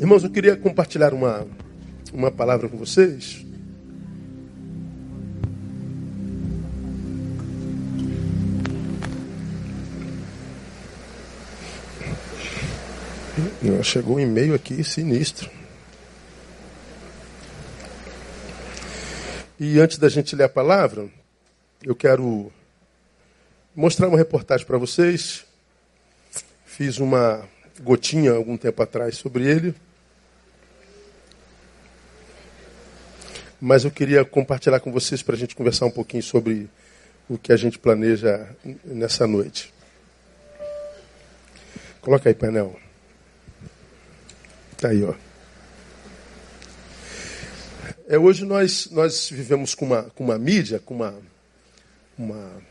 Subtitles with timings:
[0.00, 1.44] Irmãos, eu queria compartilhar uma,
[2.12, 3.44] uma palavra com vocês.
[13.82, 15.50] Chegou um e-mail aqui sinistro.
[19.58, 21.08] E antes da gente ler a palavra,
[21.82, 22.52] eu quero
[23.74, 25.44] mostrar uma reportagem para vocês.
[26.64, 27.44] Fiz uma
[27.80, 29.74] gotinha algum tempo atrás sobre ele.
[33.60, 36.68] Mas eu queria compartilhar com vocês para a gente conversar um pouquinho sobre
[37.28, 38.48] o que a gente planeja
[38.84, 39.72] nessa noite.
[42.00, 42.78] Coloca aí, painel.
[44.76, 45.14] Tá aí, ó.
[48.06, 51.14] É, hoje nós, nós vivemos com uma, com uma mídia, com uma,
[52.16, 52.62] uma,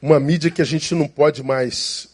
[0.00, 2.08] uma mídia que a gente não pode mais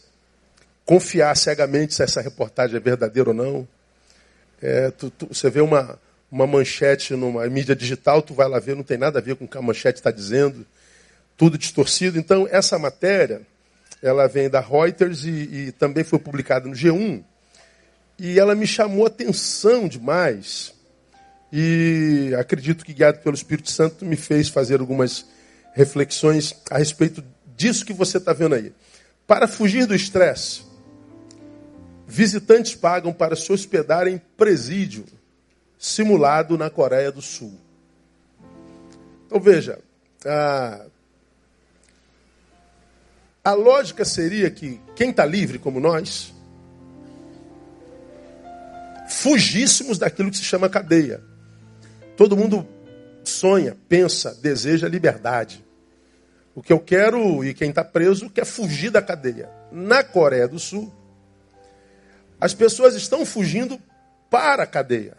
[0.85, 3.67] confiar cegamente se essa reportagem é verdadeira ou não.
[4.61, 5.99] É, tu, tu, você vê uma,
[6.31, 9.45] uma manchete numa mídia digital, tu vai lá ver, não tem nada a ver com
[9.45, 10.65] o que a manchete está dizendo,
[11.35, 12.19] tudo distorcido.
[12.19, 13.41] Então, essa matéria,
[14.01, 17.23] ela vem da Reuters e, e também foi publicada no G1.
[18.19, 20.73] E ela me chamou a atenção demais.
[21.51, 25.25] E acredito que, guiado pelo Espírito Santo, me fez fazer algumas
[25.73, 27.23] reflexões a respeito
[27.57, 28.71] disso que você está vendo aí.
[29.25, 30.61] Para fugir do estresse,
[32.11, 35.05] visitantes pagam para se hospedar em presídio
[35.79, 37.57] simulado na Coreia do Sul.
[39.25, 39.79] Então veja,
[40.25, 40.85] a,
[43.45, 46.33] a lógica seria que quem está livre como nós
[49.07, 51.23] fugíssemos daquilo que se chama cadeia.
[52.17, 52.67] Todo mundo
[53.23, 55.63] sonha, pensa, deseja liberdade.
[56.53, 59.49] O que eu quero, e quem está preso, quer fugir da cadeia.
[59.71, 60.93] Na Coreia do Sul,
[62.41, 63.79] as pessoas estão fugindo
[64.31, 65.15] para a cadeia.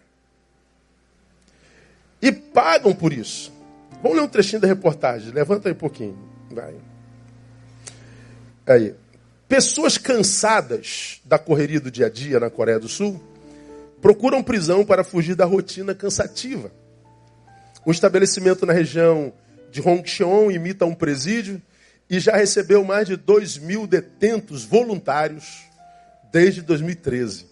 [2.20, 3.52] E pagam por isso.
[4.02, 5.32] Vamos ler um trechinho da reportagem.
[5.32, 6.18] Levanta aí um pouquinho.
[6.50, 6.74] Vai.
[8.66, 8.94] Aí.
[9.48, 13.22] Pessoas cansadas da correria do dia a dia na Coreia do Sul
[14.00, 16.72] procuram prisão para fugir da rotina cansativa.
[17.86, 19.32] Um estabelecimento na região
[19.70, 21.62] de Hongcheon imita um presídio
[22.10, 25.71] e já recebeu mais de 2 mil detentos voluntários
[26.32, 27.46] desde 2013.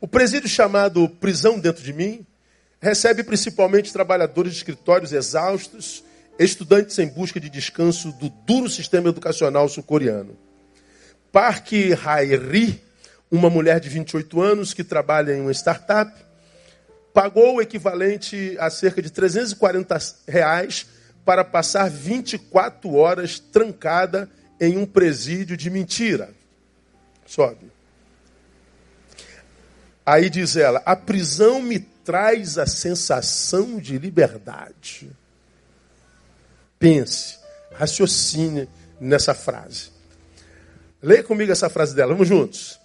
[0.00, 2.24] O presídio chamado Prisão Dentro de Mim
[2.80, 6.04] recebe principalmente trabalhadores de escritórios exaustos,
[6.38, 10.38] estudantes em busca de descanso do duro sistema educacional sul-coreano.
[11.32, 11.72] Park
[12.04, 12.86] Hae-ri
[13.30, 16.12] uma mulher de 28 anos que trabalha em uma startup,
[17.12, 19.98] pagou o equivalente a cerca de 340
[20.28, 20.86] reais
[21.24, 26.30] para passar 24 horas trancada em um presídio de mentira.
[27.26, 27.70] Sobe.
[30.04, 35.10] Aí diz ela: a prisão me traz a sensação de liberdade.
[36.78, 37.38] Pense,
[37.72, 38.68] raciocine
[39.00, 39.90] nessa frase.
[41.02, 42.80] Leia comigo essa frase dela, vamos juntos.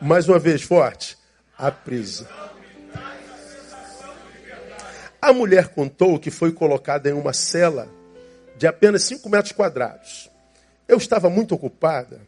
[0.00, 1.16] Mais uma vez, forte.
[1.56, 2.26] A prisão.
[5.20, 7.88] A mulher contou que foi colocada em uma cela
[8.62, 10.30] de apenas 5 metros quadrados.
[10.86, 12.20] Eu estava muito ocupada.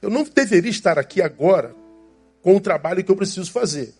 [0.00, 1.74] Eu não deveria estar aqui agora
[2.40, 3.92] com o trabalho que eu preciso fazer.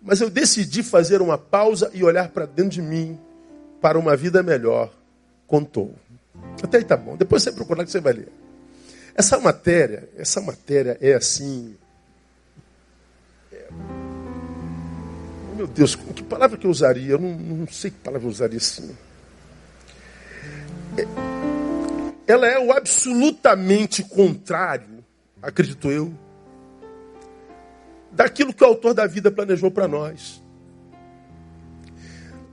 [0.00, 3.20] Mas eu decidi fazer uma pausa e olhar para dentro de mim
[3.82, 4.90] para uma vida melhor.
[5.46, 5.94] Contou.
[6.62, 7.18] Até aí tá bom.
[7.18, 8.32] Depois você procurar que você vai ler.
[9.14, 11.76] Essa matéria, essa matéria é assim,
[15.54, 17.12] Meu Deus, que palavra que eu usaria?
[17.12, 18.96] Eu não, não sei que palavra eu usaria assim.
[22.26, 25.04] Ela é o absolutamente contrário,
[25.42, 26.14] acredito eu,
[28.10, 30.42] daquilo que o autor da vida planejou para nós.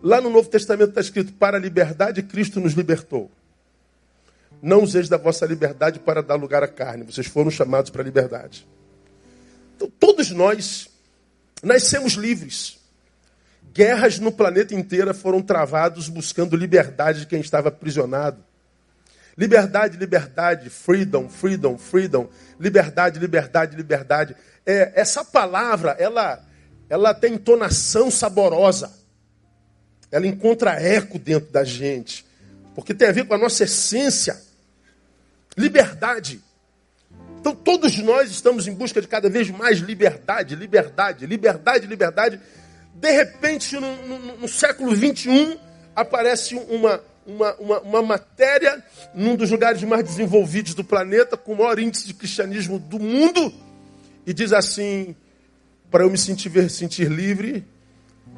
[0.03, 3.29] Lá no Novo Testamento está escrito: Para a liberdade Cristo nos libertou.
[4.61, 7.03] Não useis da vossa liberdade para dar lugar à carne.
[7.03, 8.67] Vocês foram chamados para a liberdade.
[9.76, 10.90] Então, todos nós
[11.64, 12.81] nascemos livres.
[13.73, 18.44] Guerras no planeta inteiro foram travados buscando liberdade de quem estava aprisionado.
[19.38, 22.29] Liberdade, liberdade, freedom, freedom, freedom,
[22.59, 24.35] liberdade, liberdade, liberdade.
[24.66, 26.46] É, essa palavra, ela,
[26.90, 28.91] ela tem entonação saborosa.
[30.12, 32.26] Ela encontra eco dentro da gente.
[32.76, 34.38] Porque tem a ver com a nossa essência.
[35.58, 36.41] Liberdade.
[37.40, 42.40] Então todos nós estamos em busca de cada vez mais liberdade, liberdade, liberdade, liberdade.
[42.93, 45.58] De repente, no, no, no século 21,
[45.96, 48.84] aparece uma, uma, uma, uma, matéria
[49.14, 53.53] num dos lugares mais desenvolvidos do planeta, com o maior índice de cristianismo do mundo,
[54.26, 55.16] e diz assim:
[55.90, 57.66] para eu me sentir, sentir livre,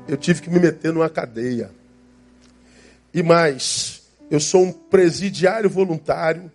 [0.08, 1.72] eu tive que me meter numa cadeia.
[3.14, 6.52] E mais, eu sou um presidiário voluntário,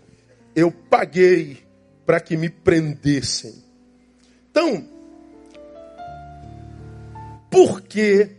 [0.56, 1.58] eu paguei
[2.04, 3.54] para que me prendessem.
[4.50, 4.84] Então,
[7.50, 8.36] por que.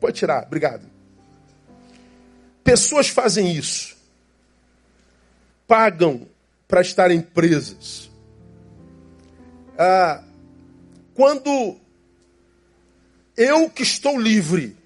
[0.00, 0.86] Pode tirar, obrigado.
[2.64, 3.96] Pessoas fazem isso.
[5.66, 6.26] Pagam
[6.68, 8.10] para estarem presas.
[9.78, 10.22] Ah,
[11.14, 11.78] quando
[13.36, 14.76] eu que estou livre,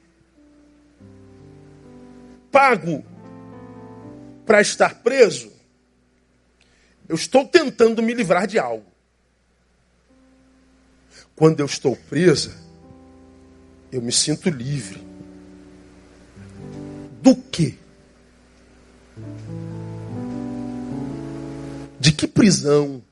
[2.50, 3.04] pago
[4.44, 5.52] para estar preso,
[7.08, 8.86] eu estou tentando me livrar de algo.
[11.34, 12.65] Quando eu estou presa,
[13.90, 15.04] eu me sinto livre.
[17.22, 17.74] Do quê?
[21.98, 23.02] De que prisão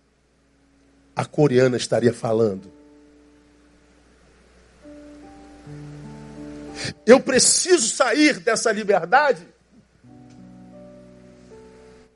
[1.16, 2.70] a coreana estaria falando?
[7.06, 9.46] Eu preciso sair dessa liberdade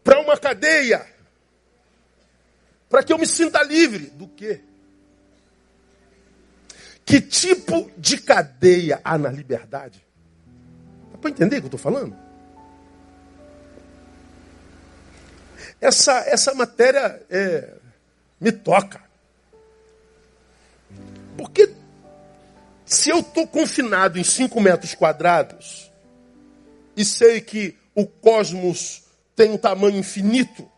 [0.04, 1.06] para uma cadeia,
[2.88, 4.60] para que eu me sinta livre do quê?
[7.08, 10.06] Que tipo de cadeia há na liberdade?
[11.10, 12.14] Dá para entender o que eu estou falando?
[15.80, 17.76] Essa, essa matéria é,
[18.38, 19.02] me toca.
[21.34, 21.72] Porque
[22.84, 25.90] se eu estou confinado em 5 metros quadrados
[26.94, 30.70] e sei que o cosmos tem um tamanho infinito,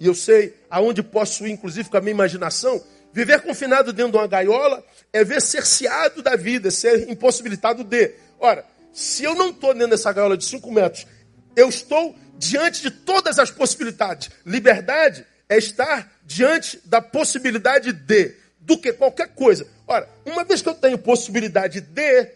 [0.00, 2.82] e eu sei aonde posso ir, inclusive com a minha imaginação,
[3.12, 8.14] viver confinado dentro de uma gaiola é ver cerceado da vida, ser impossibilitado de.
[8.38, 11.06] Ora, se eu não estou dentro dessa gaiola de 5 metros,
[11.54, 14.30] eu estou diante de todas as possibilidades.
[14.44, 19.66] Liberdade é estar diante da possibilidade de do que qualquer coisa.
[19.86, 22.30] Ora, uma vez que eu tenho possibilidade de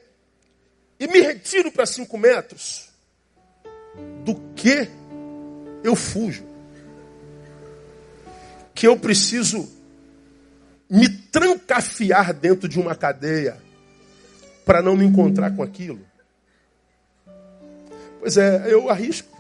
[0.99, 2.89] e me retiro para cinco metros,
[4.25, 4.89] do que
[5.85, 6.45] eu fujo?
[8.75, 9.71] Que eu preciso
[10.89, 13.57] me trancafiar dentro de uma cadeia
[14.65, 16.01] para não me encontrar com aquilo?
[18.21, 19.37] Pois é, eu arrisco.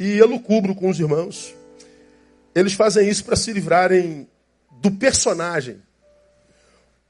[0.00, 1.54] E eu cubro com os irmãos.
[2.54, 4.28] Eles fazem isso para se livrarem
[4.80, 5.82] do personagem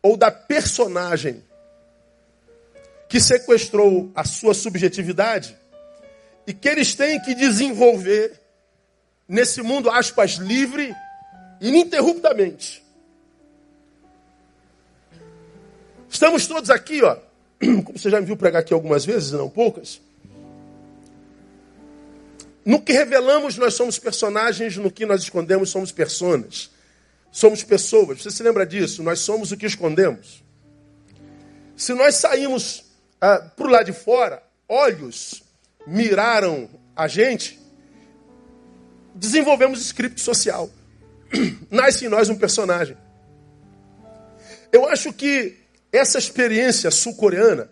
[0.02, 1.42] ou da personagem
[3.08, 5.56] que sequestrou a sua subjetividade
[6.46, 8.38] e que eles têm que desenvolver
[9.26, 10.94] nesse mundo, aspas, livre,
[11.60, 12.84] ininterruptamente.
[16.08, 17.16] Estamos todos aqui, ó,
[17.84, 20.00] como você já me viu pregar aqui algumas vezes, não poucas.
[22.64, 26.70] No que revelamos, nós somos personagens, no que nós escondemos, somos personas.
[27.30, 28.22] Somos pessoas.
[28.22, 29.02] Você se lembra disso?
[29.02, 30.42] Nós somos o que escondemos.
[31.76, 32.84] Se nós saímos
[33.20, 35.42] ah, para o lado de fora, olhos
[35.86, 37.58] miraram a gente,
[39.14, 40.68] desenvolvemos script social.
[41.70, 42.96] Nasce em nós um personagem.
[44.72, 45.56] Eu acho que
[45.92, 47.70] essa experiência sul-coreana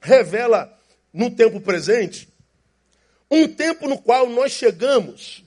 [0.00, 0.72] revela,
[1.12, 2.28] no tempo presente,
[3.30, 5.44] um tempo no qual nós chegamos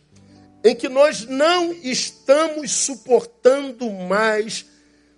[0.64, 4.66] em que nós não estamos suportando mais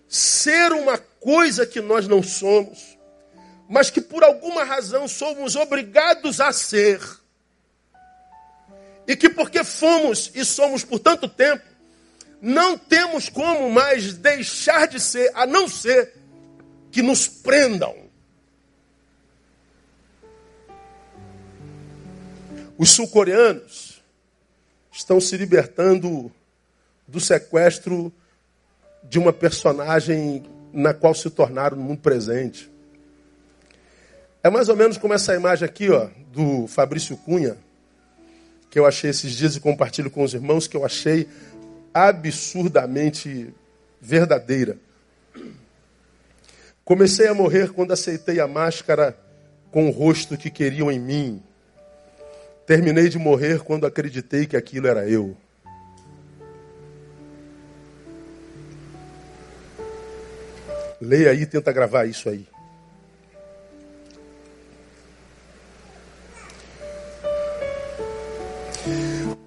[0.08, 2.98] ser uma coisa que nós não somos,
[3.70, 7.00] mas que por alguma razão somos obrigados a ser.
[9.08, 11.64] E que porque fomos e somos por tanto tempo,
[12.42, 16.14] não temos como mais deixar de ser, a não ser
[16.92, 17.96] que nos prendam.
[22.78, 24.02] Os sul-coreanos
[24.92, 26.32] estão se libertando
[27.08, 28.12] do sequestro
[29.04, 30.44] de uma personagem
[30.74, 32.70] na qual se tornaram no mundo presente.
[34.44, 37.58] É mais ou menos como essa imagem aqui, ó, do Fabrício Cunha,
[38.76, 41.30] que eu achei esses dias e compartilho com os irmãos, que eu achei
[41.94, 43.54] absurdamente
[44.02, 44.78] verdadeira.
[46.84, 49.18] Comecei a morrer quando aceitei a máscara
[49.72, 51.42] com o rosto que queriam em mim.
[52.68, 55.38] Terminei de morrer quando acreditei que aquilo era eu.
[61.00, 62.46] Leia aí, tenta gravar isso aí.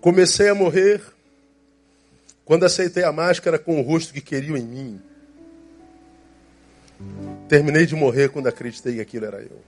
[0.00, 1.02] Comecei a morrer
[2.45, 5.02] quando aceitei a máscara com o rosto que queriam em mim.
[7.49, 9.61] Terminei de morrer quando acreditei que aquilo era eu.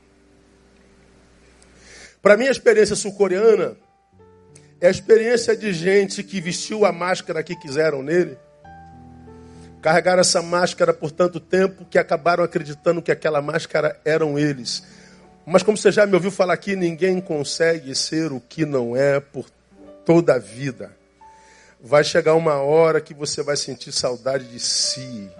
[2.22, 3.76] Para mim, a experiência sul-coreana
[4.80, 8.38] é a experiência de gente que vestiu a máscara que quiseram nele,
[9.82, 14.82] carregaram essa máscara por tanto tempo que acabaram acreditando que aquela máscara eram eles.
[15.44, 19.18] Mas como você já me ouviu falar aqui, ninguém consegue ser o que não é
[19.20, 19.50] por
[20.04, 20.90] toda a vida.
[21.82, 25.30] Vai chegar uma hora que você vai sentir saudade de si.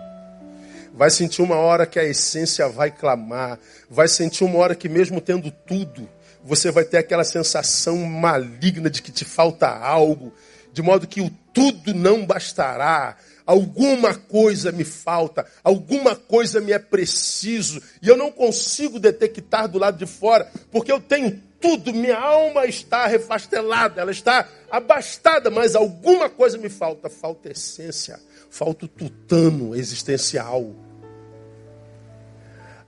[0.94, 3.58] Vai sentir uma hora que a essência vai clamar.
[3.88, 6.08] Vai sentir uma hora que, mesmo tendo tudo,
[6.42, 10.32] você vai ter aquela sensação maligna de que te falta algo,
[10.72, 13.16] de modo que o tudo não bastará.
[13.50, 19.76] Alguma coisa me falta, alguma coisa me é preciso, e eu não consigo detectar do
[19.76, 25.74] lado de fora, porque eu tenho tudo, minha alma está refastelada, ela está abastada, mas
[25.74, 30.72] alguma coisa me falta, falta essência, falta o tutano existencial.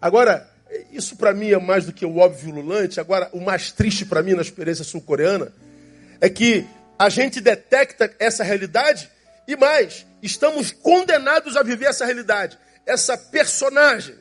[0.00, 0.48] Agora,
[0.92, 3.00] isso para mim é mais do que o óbvio lulante.
[3.00, 5.52] Agora, o mais triste para mim na experiência sul-coreana
[6.20, 6.64] é que
[6.96, 9.10] a gente detecta essa realidade
[9.48, 14.16] e mais, estamos condenados a viver essa realidade, essa personagem.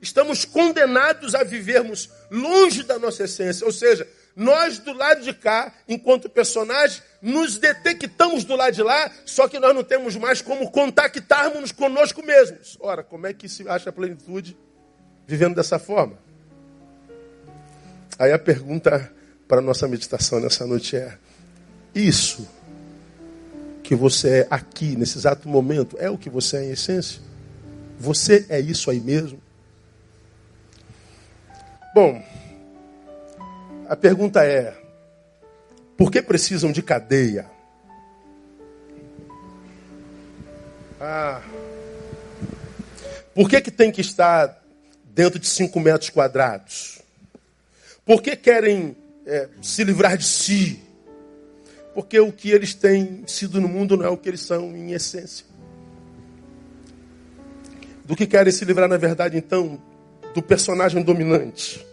[0.00, 3.64] Estamos condenados a vivermos longe da nossa essência.
[3.64, 9.10] Ou seja, nós do lado de cá, enquanto personagem, nos detectamos do lado de lá,
[9.24, 12.76] só que nós não temos mais como contactarmos conosco mesmos.
[12.80, 14.56] Ora, como é que se acha a plenitude
[15.26, 16.18] vivendo dessa forma?
[18.18, 19.12] Aí a pergunta
[19.48, 21.16] para a nossa meditação nessa noite é:
[21.94, 22.48] isso
[23.84, 27.20] que você é aqui, nesse exato momento, é o que você é em essência?
[27.98, 29.38] Você é isso aí mesmo?
[31.94, 32.20] Bom,
[33.86, 34.74] a pergunta é:
[35.98, 37.46] por que precisam de cadeia?
[40.98, 41.42] Ah,
[43.34, 44.62] por que, que tem que estar
[45.04, 47.02] dentro de 5 metros quadrados?
[48.06, 50.83] Por que querem é, se livrar de si?
[51.94, 54.92] Porque o que eles têm sido no mundo não é o que eles são em
[54.92, 55.46] essência.
[58.04, 59.80] Do que querem se livrar, na verdade, então,
[60.34, 61.86] do personagem dominante.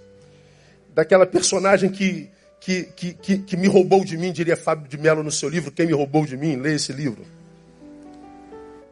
[0.93, 2.29] Daquela personagem que,
[2.59, 5.71] que, que, que, que me roubou de mim, diria Fábio de Mello no seu livro,
[5.71, 7.23] Quem Me Roubou de Mim, leia esse livro.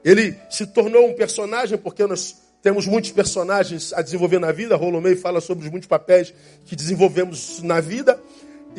[0.06, 4.76] Ele se tornou um personagem porque nós temos muitos personagens a desenvolver na vida.
[4.76, 6.34] Rolomei fala sobre os muitos papéis
[6.66, 8.20] que desenvolvemos na vida.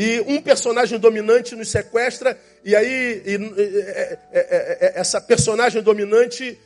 [0.03, 6.59] E um personagem dominante nos sequestra, e aí e, é, é, é, essa personagem dominante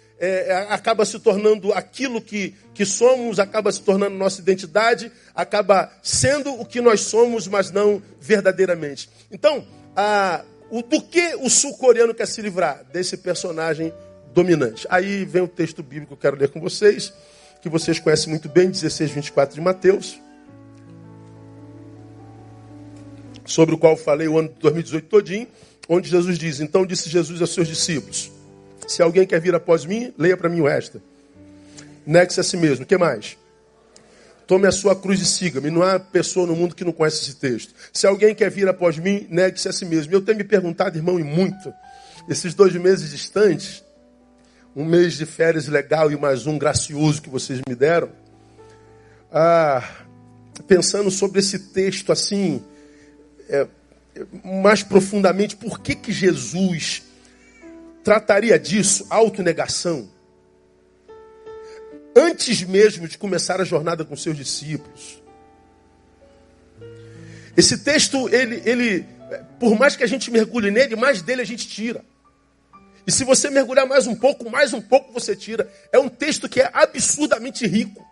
[0.69, 6.65] acaba se tornando aquilo que, que somos, acaba se tornando nossa identidade, acaba sendo o
[6.65, 9.11] que nós somos, mas não verdadeiramente.
[9.33, 12.85] Então, a, o, do que o sul-coreano quer se livrar?
[12.93, 13.93] Desse personagem
[14.33, 14.87] dominante.
[14.89, 17.13] Aí vem o texto bíblico que eu quero ler com vocês,
[17.61, 20.21] que vocês conhecem muito bem, 16, 24 de Mateus.
[23.45, 25.49] Sobre o qual falei o ano de 2018 todinho,
[25.89, 28.31] onde Jesus diz, então disse Jesus aos seus discípulos,
[28.87, 31.01] se alguém quer vir após mim, leia para mim o resto.
[32.07, 32.85] Negue-se a si mesmo.
[32.85, 33.37] O que mais?
[34.47, 35.71] Tome a sua cruz e siga-me.
[35.71, 37.75] Não há pessoa no mundo que não conhece esse texto.
[37.93, 40.13] Se alguém quer vir após mim, negue-se a si mesmo.
[40.13, 41.73] Eu tenho me perguntado, irmão, e muito,
[42.29, 43.83] esses dois meses distantes,
[44.77, 48.11] um mês de férias legal e mais um gracioso que vocês me deram,
[49.33, 49.83] ah,
[50.67, 52.63] pensando sobre esse texto assim,
[53.49, 53.67] é,
[54.45, 57.03] mais profundamente por que, que Jesus
[58.03, 60.09] trataria disso, autonegação,
[62.15, 65.23] antes mesmo de começar a jornada com seus discípulos.
[67.57, 69.07] Esse texto, ele, ele,
[69.59, 72.05] por mais que a gente mergulhe nele, mais dele a gente tira.
[73.07, 75.71] E se você mergulhar mais um pouco, mais um pouco você tira.
[75.93, 78.04] É um texto que é absurdamente rico.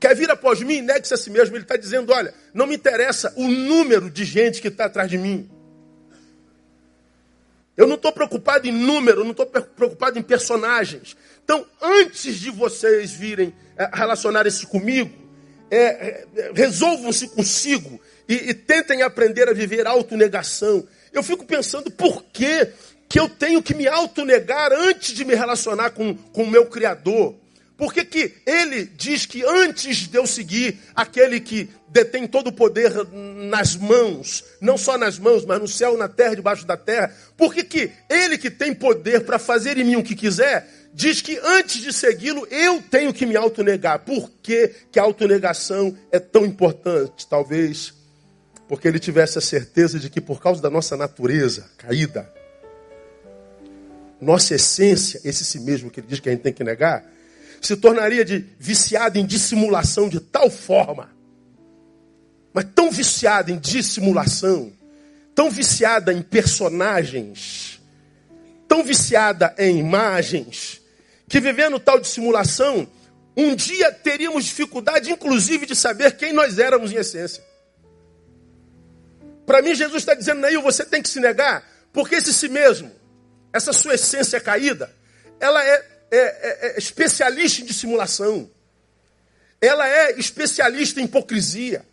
[0.00, 0.80] Quer vir após mim?
[0.80, 1.56] Negue-se a si mesmo.
[1.56, 5.18] Ele está dizendo: olha, não me interessa o número de gente que está atrás de
[5.18, 5.50] mim.
[7.76, 11.16] Eu não estou preocupado em número, eu não estou preocupado em personagens.
[11.44, 15.14] Então, antes de vocês virem é, relacionarem-se comigo,
[15.70, 20.88] é, é, resolvam-se consigo e, e, tentem aprender a viver autonegação.
[21.12, 22.68] Eu fico pensando por que,
[23.08, 27.36] que eu tenho que me autonegar antes de me relacionar com o meu Criador.
[27.78, 32.52] Por que, que ele diz que antes de eu seguir aquele que detém todo o
[32.52, 37.14] poder nas mãos, não só nas mãos, mas no céu, na terra, debaixo da terra,
[37.36, 41.22] por que, que ele que tem poder para fazer em mim o que quiser, diz
[41.22, 44.00] que antes de segui-lo eu tenho que me autonegar?
[44.00, 47.28] Por que, que a autonegação é tão importante?
[47.28, 47.94] Talvez
[48.66, 52.28] porque ele tivesse a certeza de que por causa da nossa natureza caída,
[54.20, 57.04] nossa essência, esse si mesmo que ele diz que a gente tem que negar,
[57.60, 61.16] se tornaria de viciado em dissimulação de tal forma.
[62.52, 64.72] mas tão viciada em dissimulação,
[65.34, 67.80] tão viciada em personagens,
[68.66, 70.80] tão viciada em imagens,
[71.28, 72.88] que vivendo tal dissimulação,
[73.36, 77.44] um dia teríamos dificuldade, inclusive, de saber quem nós éramos em essência.
[79.46, 82.90] Para mim, Jesus está dizendo, Neil, você tem que se negar, porque esse si mesmo,
[83.52, 84.92] essa sua essência caída,
[85.38, 88.50] ela é, é, é, é especialista em dissimulação.
[89.60, 91.84] Ela é especialista em hipocrisia.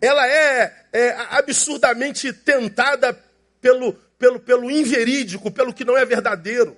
[0.00, 3.18] Ela é, é absurdamente tentada
[3.60, 6.76] pelo, pelo, pelo inverídico, pelo que não é verdadeiro.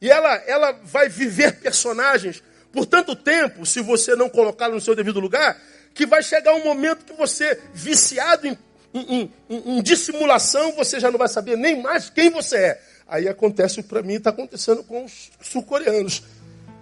[0.00, 2.42] E ela, ela vai viver personagens
[2.72, 5.60] por tanto tempo, se você não colocá-lo no seu devido lugar,
[5.92, 8.56] que vai chegar um momento que você, viciado em
[8.92, 12.82] em, em, em dissimulação, você já não vai saber nem mais quem você é.
[13.10, 16.22] Aí acontece para mim, está acontecendo com os sul-coreanos.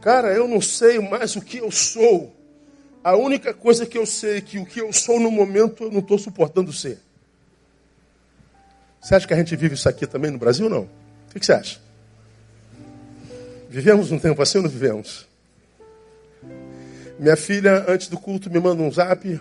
[0.02, 2.36] Cara, eu não sei mais o que eu sou.
[3.02, 5.90] A única coisa que eu sei é que o que eu sou no momento eu
[5.90, 6.98] não estou suportando ser.
[9.00, 10.82] Você acha que a gente vive isso aqui também no Brasil não?
[10.82, 11.80] O que você acha?
[13.70, 15.26] Vivemos um tempo assim ou não vivemos?
[17.18, 19.40] Minha filha, antes do culto, me manda um zap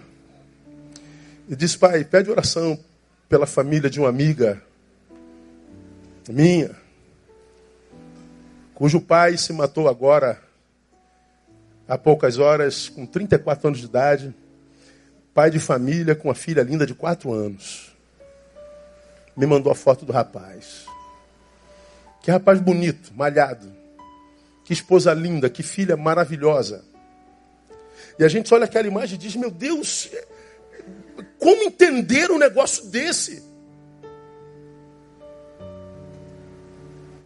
[1.50, 2.79] e diz: Pai, pede oração
[3.27, 4.63] pela família de uma amiga
[6.31, 6.72] minha,
[8.74, 10.41] cujo pai se matou agora,
[11.88, 14.36] há poucas horas, com 34 anos de idade,
[15.34, 17.96] pai de família com uma filha linda de 4 anos.
[19.36, 20.86] Me mandou a foto do rapaz.
[22.22, 23.72] Que rapaz bonito, malhado.
[24.65, 26.84] Que esposa linda, que filha maravilhosa.
[28.19, 30.10] E a gente olha aquela imagem e diz: Meu Deus,
[31.39, 33.47] como entender um negócio desse?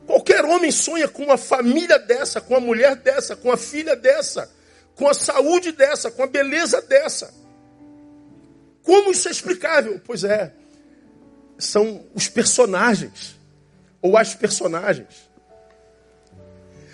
[0.05, 4.49] Qualquer homem sonha com uma família dessa, com uma mulher dessa, com a filha dessa,
[4.95, 7.33] com a saúde dessa, com a beleza dessa.
[8.83, 10.01] Como isso é explicável?
[10.05, 10.51] Pois é,
[11.57, 13.37] são os personagens,
[14.01, 15.29] ou as personagens.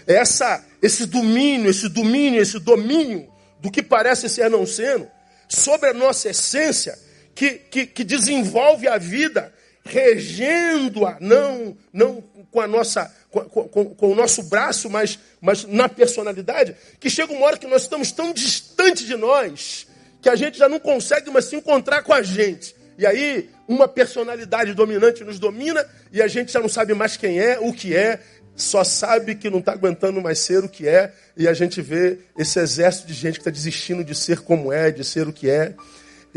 [0.05, 5.09] Essa, esse domínio, esse domínio, esse domínio do que parece ser não sendo,
[5.47, 6.97] sobre a nossa essência,
[7.33, 9.53] que, que, que desenvolve a vida,
[9.87, 15.87] regendo-a, não, não com, a nossa, com, com, com, o nosso braço, mas, mas na
[15.89, 19.87] personalidade, que chega uma hora que nós estamos tão distantes de nós,
[20.21, 22.75] que a gente já não consegue mais se encontrar com a gente.
[22.97, 27.39] E aí, uma personalidade dominante nos domina e a gente já não sabe mais quem
[27.39, 28.19] é, o que é,
[28.55, 32.17] só sabe que não está aguentando mais ser o que é, e a gente vê
[32.35, 35.47] esse exército de gente que está desistindo de ser como é, de ser o que
[35.47, 35.75] é.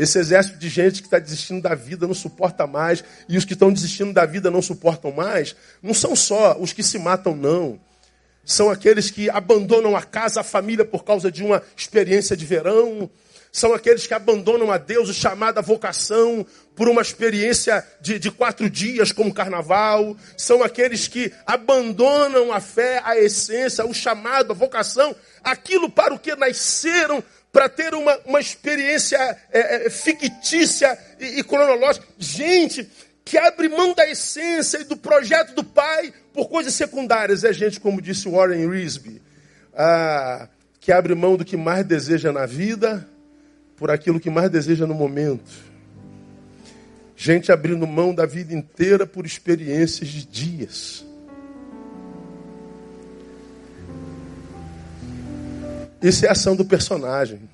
[0.01, 3.53] Esse exército de gente que está desistindo da vida não suporta mais, e os que
[3.53, 7.79] estão desistindo da vida não suportam mais, não são só os que se matam, não.
[8.43, 13.11] São aqueles que abandonam a casa, a família por causa de uma experiência de verão,
[13.51, 18.31] são aqueles que abandonam a Deus o chamado a vocação por uma experiência de, de
[18.31, 20.15] quatro dias como carnaval.
[20.37, 26.19] São aqueles que abandonam a fé, a essência, o chamado, a vocação, aquilo para o
[26.19, 29.17] que nasceram, para ter uma, uma experiência
[29.51, 32.07] é, é, fictícia e, e cronológica.
[32.17, 32.89] Gente
[33.25, 37.43] que abre mão da essência e do projeto do Pai por coisas secundárias.
[37.43, 39.21] É gente, como disse Warren Risby,
[39.73, 40.47] ah,
[40.79, 43.07] que abre mão do que mais deseja na vida
[43.77, 45.51] por aquilo que mais deseja no momento.
[47.15, 51.05] Gente abrindo mão da vida inteira por experiências de dias.
[56.01, 57.47] Isso é a ação do personagem.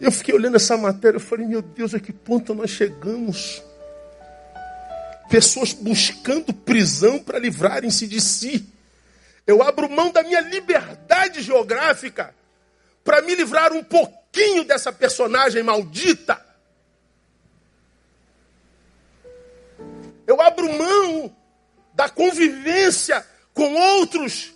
[0.00, 3.62] Eu fiquei olhando essa matéria, eu falei, meu Deus, a que ponto nós chegamos?
[5.30, 8.68] Pessoas buscando prisão para livrarem-se de si.
[9.46, 12.34] Eu abro mão da minha liberdade geográfica
[13.02, 16.44] para me livrar um pouquinho dessa personagem maldita.
[20.26, 21.34] Eu abro mão
[21.94, 24.53] da convivência com outros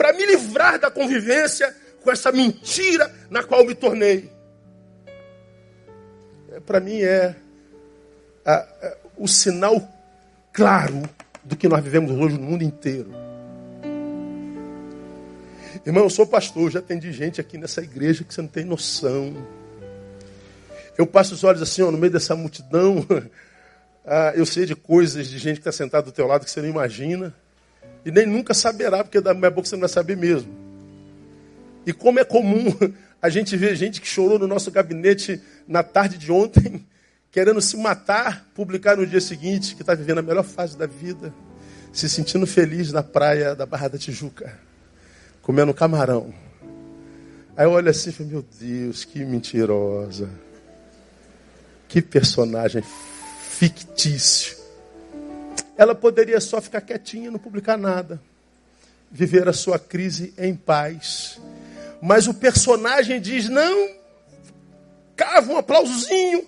[0.00, 4.32] para me livrar da convivência com essa mentira na qual me tornei.
[6.50, 7.36] É, para mim é
[8.42, 9.86] a, a, o sinal
[10.54, 11.02] claro
[11.44, 13.10] do que nós vivemos hoje no mundo inteiro.
[15.84, 19.36] Irmão, eu sou pastor, já atendi gente aqui nessa igreja que você não tem noção.
[20.96, 23.06] Eu passo os olhos assim, ó, no meio dessa multidão.
[24.06, 26.62] ah, eu sei de coisas de gente que está sentado do teu lado que você
[26.62, 27.34] não imagina.
[28.04, 30.52] E nem nunca saberá, porque da minha boca você não vai saber mesmo.
[31.86, 32.74] E como é comum
[33.20, 36.86] a gente ver gente que chorou no nosso gabinete na tarde de ontem,
[37.30, 41.32] querendo se matar, publicar no dia seguinte que está vivendo a melhor fase da vida,
[41.92, 44.70] se sentindo feliz na praia da Barra da Tijuca
[45.50, 46.32] comendo camarão.
[47.56, 50.30] Aí eu olho assim e falo, meu Deus, que mentirosa.
[51.88, 52.84] Que personagem
[53.42, 54.56] fictício.
[55.80, 58.20] Ela poderia só ficar quietinha, não publicar nada.
[59.10, 61.40] Viver a sua crise em paz.
[62.02, 63.88] Mas o personagem diz: não,
[65.16, 66.46] cava um aplausozinho,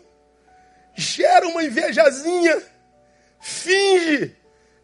[0.95, 2.62] gera uma invejazinha,
[3.40, 4.37] finge.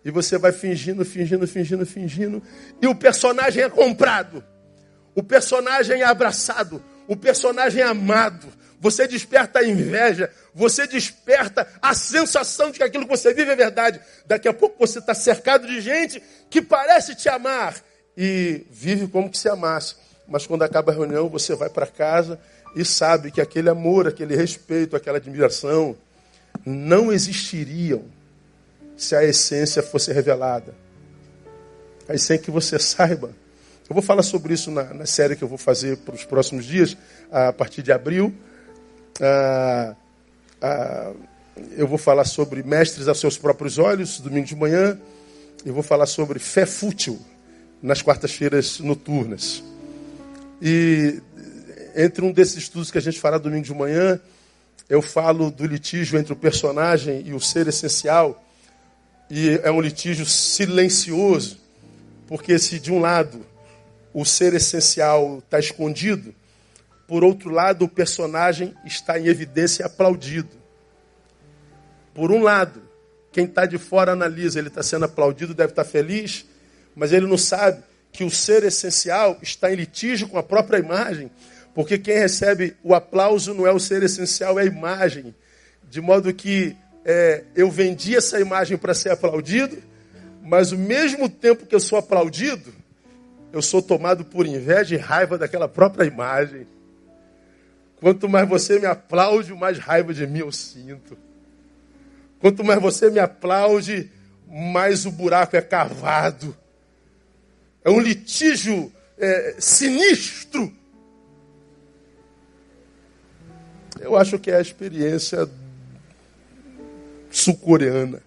[0.02, 2.42] E você vai fingindo, fingindo, fingindo, fingindo.
[2.80, 4.42] E o personagem é comprado.
[5.14, 6.82] O personagem é abraçado.
[7.06, 8.48] O personagem é amado.
[8.80, 13.56] Você desperta a inveja, você desperta a sensação de que aquilo que você vive é
[13.56, 14.00] verdade.
[14.24, 17.74] Daqui a pouco você está cercado de gente que parece te amar
[18.16, 19.96] e vive como que se amasse.
[20.28, 22.38] Mas quando acaba a reunião, você vai para casa
[22.76, 25.96] e sabe que aquele amor, aquele respeito, aquela admiração
[26.64, 28.04] não existiriam
[28.96, 30.74] se a essência fosse revelada.
[32.08, 33.28] Aí sem que você saiba.
[33.88, 36.64] Eu vou falar sobre isso na, na série que eu vou fazer para os próximos
[36.64, 36.96] dias,
[37.30, 38.34] a partir de abril.
[39.20, 39.94] Ah,
[40.61, 41.12] ah,
[41.76, 44.98] eu vou falar sobre mestres aos seus próprios olhos, domingo de manhã.
[45.64, 47.18] E vou falar sobre fé fútil
[47.83, 49.62] nas quartas-feiras noturnas.
[50.62, 51.20] E
[51.96, 54.20] entre um desses estudos que a gente fará domingo de manhã,
[54.88, 58.44] eu falo do litígio entre o personagem e o ser essencial.
[59.28, 61.59] E é um litígio silencioso,
[62.26, 63.44] porque se de um lado
[64.14, 66.35] o ser essencial está escondido,
[67.09, 70.55] por outro lado, o personagem está em evidência e aplaudido.
[72.14, 72.83] Por um lado,
[73.33, 76.44] quem está de fora analisa, ele está sendo aplaudido, deve estar tá feliz,
[76.94, 81.31] mas ele não sabe que o ser essencial está em litígio com a própria imagem,
[81.75, 85.35] porque quem recebe o aplauso não é o ser essencial, é a imagem.
[85.88, 89.79] De modo que é, eu vendi essa imagem para ser aplaudido,
[90.42, 92.71] mas ao mesmo tempo que eu sou aplaudido,
[93.51, 96.66] eu sou tomado por inveja e raiva daquela própria imagem.
[98.00, 101.18] Quanto mais você me aplaude, mais raiva de mim eu sinto.
[102.40, 104.11] Quanto mais você me aplaude,
[104.46, 106.56] mais o buraco é cavado.
[107.84, 110.72] É um litígio é, sinistro.
[114.00, 115.48] Eu acho que é a experiência
[117.30, 118.22] sul-coreana.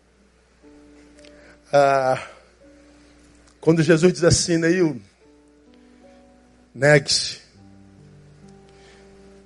[1.71, 2.21] Ah,
[3.61, 5.01] quando Jesus diz assim, Neil,
[6.75, 7.40] negue-se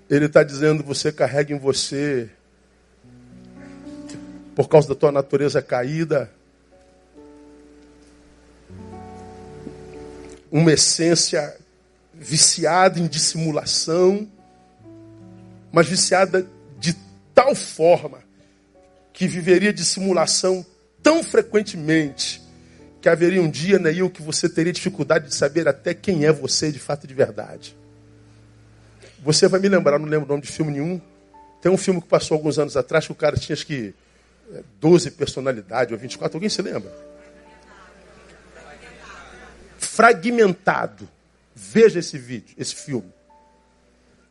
[0.09, 2.29] ele está dizendo: você carrega em você,
[4.55, 6.29] por causa da tua natureza caída,
[10.51, 11.55] uma essência
[12.13, 14.27] viciada em dissimulação,
[15.71, 16.47] mas viciada
[16.79, 16.95] de
[17.33, 18.19] tal forma
[19.11, 20.65] que viveria dissimulação
[21.01, 22.41] tão frequentemente
[23.01, 26.71] que haveria um dia, Neil, que você teria dificuldade de saber até quem é você
[26.71, 27.77] de fato de verdade.
[29.25, 31.01] Você vai me lembrar, não lembro o nome de filme nenhum.
[31.59, 33.91] Tem um filme que passou alguns anos atrás que o cara tinha acho que
[34.79, 36.37] 12 é, personalidades ou 24.
[36.37, 36.93] Alguém se lembra?
[39.79, 41.09] Fragmentado.
[41.55, 43.11] Veja esse vídeo, esse filme.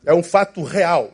[0.06, 1.12] É um fato real.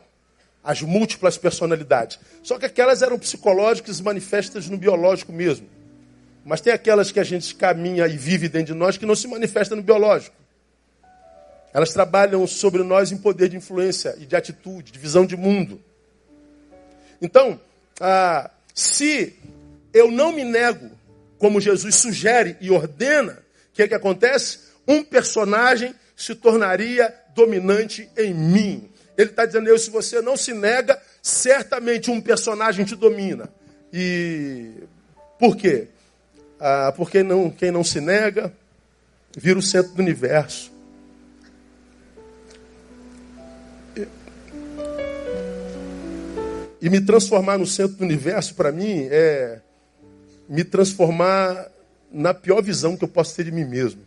[0.63, 2.19] As múltiplas personalidades.
[2.43, 5.67] Só que aquelas eram psicológicas manifestas no biológico mesmo.
[6.45, 9.27] Mas tem aquelas que a gente caminha e vive dentro de nós que não se
[9.27, 10.35] manifestam no biológico.
[11.73, 15.81] Elas trabalham sobre nós em poder de influência e de atitude, de visão de mundo.
[17.21, 17.59] Então,
[17.99, 19.35] ah, se
[19.93, 20.91] eu não me nego,
[21.37, 24.59] como Jesus sugere e ordena, o que, é que acontece?
[24.87, 28.89] Um personagem se tornaria dominante em mim.
[29.17, 33.49] Ele está dizendo, eu, se você não se nega, certamente um personagem te domina.
[33.93, 34.71] E
[35.39, 35.87] por quê?
[36.59, 38.53] Ah, porque não, quem não se nega
[39.35, 40.70] vira o centro do universo.
[46.81, 49.61] E me transformar no centro do universo, para mim, é
[50.49, 51.69] me transformar
[52.11, 54.01] na pior visão que eu posso ter de mim mesmo.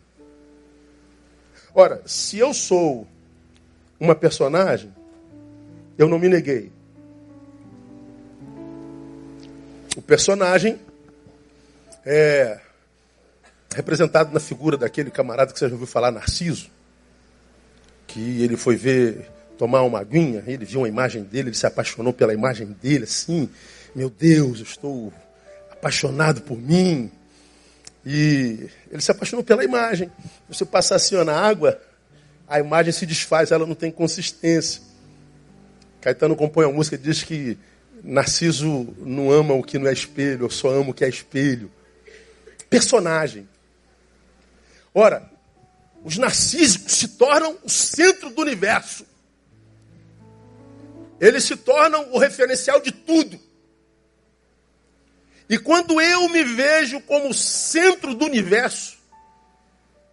[1.73, 3.07] Ora, se eu sou
[3.99, 4.93] uma personagem,
[5.97, 6.71] eu não me neguei.
[9.95, 10.79] O personagem
[12.05, 12.59] é
[13.73, 16.69] representado na figura daquele camarada que você já ouviu falar, Narciso,
[18.05, 22.13] que ele foi ver tomar uma aguinha, ele viu uma imagem dele, ele se apaixonou
[22.13, 23.49] pela imagem dele, assim,
[23.95, 25.13] meu Deus, eu estou
[25.71, 27.11] apaixonado por mim.
[28.05, 30.11] E ele se apaixonou pela imagem.
[30.47, 31.81] Você passa assim ó, na água,
[32.47, 34.81] a imagem se desfaz, ela não tem consistência.
[36.01, 37.57] Caetano compõe uma música que diz que
[38.03, 41.71] Narciso não ama o que não é espelho, eu só amo o que é espelho.
[42.69, 43.47] Personagem.
[44.93, 45.31] Ora,
[46.03, 49.03] Os narcísicos se tornam o centro do universo.
[51.19, 53.39] Eles se tornam o referencial de tudo.
[55.49, 58.97] E quando eu me vejo como centro do universo,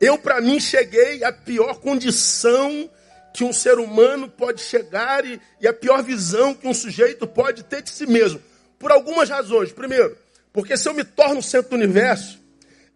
[0.01, 2.91] eu para mim cheguei à pior condição
[3.33, 7.63] que um ser humano pode chegar e, e, a pior visão que um sujeito pode
[7.65, 8.43] ter de si mesmo.
[8.79, 9.73] Por algumas razões.
[9.73, 10.19] Primeiro,
[10.53, 12.39] porque se eu me torno centro do universo,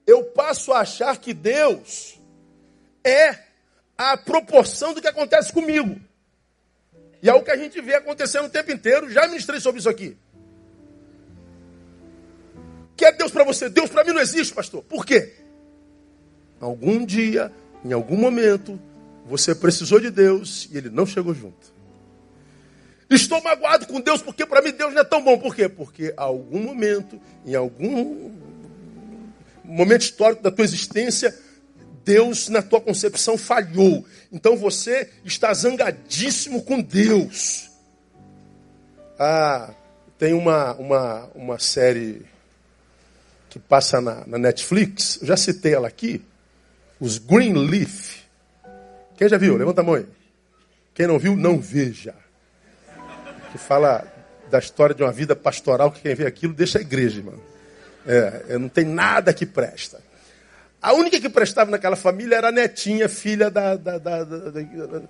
[0.06, 2.18] eu passo a achar que Deus
[3.02, 3.38] é
[3.96, 5.98] a proporção do que acontece comigo.
[7.22, 9.10] E é o que a gente vê acontecendo o tempo inteiro.
[9.10, 10.16] Já ministrei sobre isso aqui.
[12.96, 13.68] Que é Deus para você?
[13.68, 14.82] Deus para mim não existe, pastor.
[14.82, 15.34] Por quê?
[16.60, 17.52] Algum dia,
[17.84, 18.80] em algum momento,
[19.26, 21.74] você precisou de Deus e ele não chegou junto.
[23.08, 25.38] Estou magoado com Deus porque para mim Deus não é tão bom.
[25.38, 25.68] Por quê?
[25.68, 28.32] Porque em algum momento, em algum
[29.62, 31.36] momento histórico da tua existência,
[32.06, 34.06] Deus na tua concepção falhou.
[34.32, 37.68] Então você está zangadíssimo com Deus.
[39.18, 39.74] Ah,
[40.16, 42.24] tem uma, uma, uma série
[43.50, 46.22] que passa na, na Netflix, eu já citei ela aqui,
[47.00, 48.20] os Greenleaf.
[49.16, 49.56] Quem já viu?
[49.56, 50.06] Levanta a mão aí.
[50.94, 52.14] Quem não viu, não veja.
[53.50, 54.06] Que fala
[54.50, 57.40] da história de uma vida pastoral que quem vê aquilo deixa a igreja, irmão.
[58.06, 60.05] É, é, não tem nada que presta.
[60.80, 65.02] A única que prestava naquela família era a netinha, filha da, da, da, da,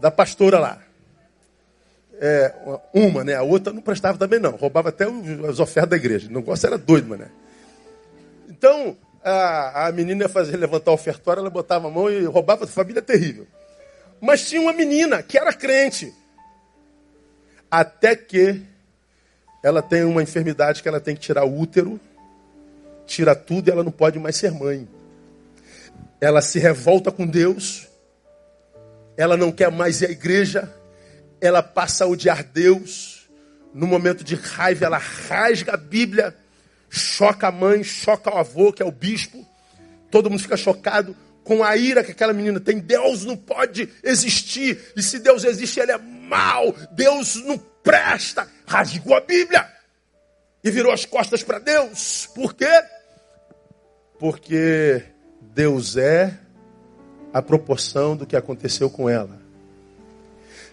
[0.00, 0.78] da pastora lá.
[2.20, 2.54] É,
[2.92, 3.34] uma, né?
[3.34, 4.50] A outra não prestava também, não.
[4.50, 5.06] Roubava até
[5.48, 6.28] as ofertas da igreja.
[6.28, 7.28] O negócio era doido, mané.
[8.48, 12.64] Então, a, a menina ia fazer levantar o ofertório, ela botava a mão e roubava
[12.64, 13.46] a família terrível.
[14.20, 16.12] Mas tinha uma menina que era crente.
[17.70, 18.62] Até que
[19.62, 21.98] ela tem uma enfermidade que ela tem que tirar o útero,
[23.10, 24.88] tira tudo e ela não pode mais ser mãe.
[26.20, 27.88] Ela se revolta com Deus,
[29.16, 30.72] ela não quer mais ir à igreja,
[31.40, 33.28] ela passa a odiar Deus.
[33.74, 36.34] No momento de raiva, ela rasga a Bíblia,
[36.88, 39.44] choca a mãe, choca o avô, que é o bispo.
[40.10, 42.78] Todo mundo fica chocado com a ira que aquela menina tem.
[42.78, 44.92] Deus não pode existir.
[44.96, 46.74] E se Deus existe, ele é mau.
[46.92, 48.48] Deus não presta.
[48.66, 49.66] Rasgou a Bíblia
[50.62, 52.28] e virou as costas para Deus.
[52.34, 52.68] Por quê?
[54.20, 55.02] Porque
[55.40, 56.38] Deus é
[57.32, 59.40] a proporção do que aconteceu com ela.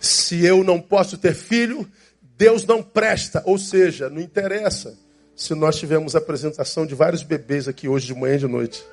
[0.02, 1.90] Se eu não posso ter filho,
[2.22, 3.42] Deus não presta.
[3.46, 4.98] Ou seja, não interessa
[5.34, 8.84] se nós tivemos a apresentação de vários bebês aqui hoje de manhã e de noite.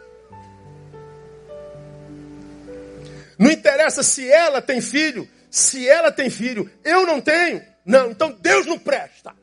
[3.36, 7.60] Não interessa se ela tem filho, se ela tem filho, eu não tenho.
[7.84, 9.34] Não, então Deus não presta.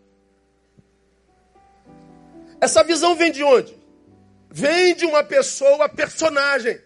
[2.61, 3.80] Essa visão vem de onde?
[4.51, 6.79] Vem de uma pessoa, personagem,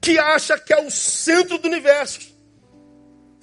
[0.00, 2.20] que acha que é o centro do universo.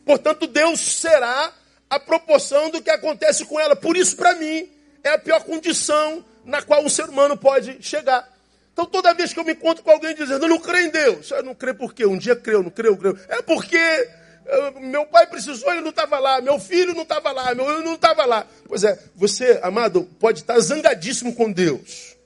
[0.04, 1.54] Portanto, Deus será
[1.90, 3.76] a proporção do que acontece com ela.
[3.76, 4.70] Por isso, para mim,
[5.04, 8.28] é a pior condição na qual um ser humano pode chegar.
[8.74, 11.32] Então, toda vez que eu me encontro com alguém dizendo, eu não creio em Deus,
[11.32, 12.06] eu não creio por quê?
[12.06, 13.20] Um dia creio, não creio, creio.
[13.28, 17.54] É porque eh, meu pai precisou, ele não estava lá, meu filho não estava lá,
[17.54, 18.48] meu eu não estava lá.
[18.68, 22.17] Pois é, você, amado, pode estar zangadíssimo com Deus,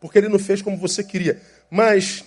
[0.00, 1.40] porque ele não fez como você queria.
[1.70, 2.24] Mas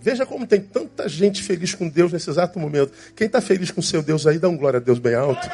[0.00, 2.92] Veja como tem tanta gente feliz com Deus nesse exato momento.
[3.16, 5.50] Quem está feliz com seu Deus aí, dá um glória a Deus bem alto.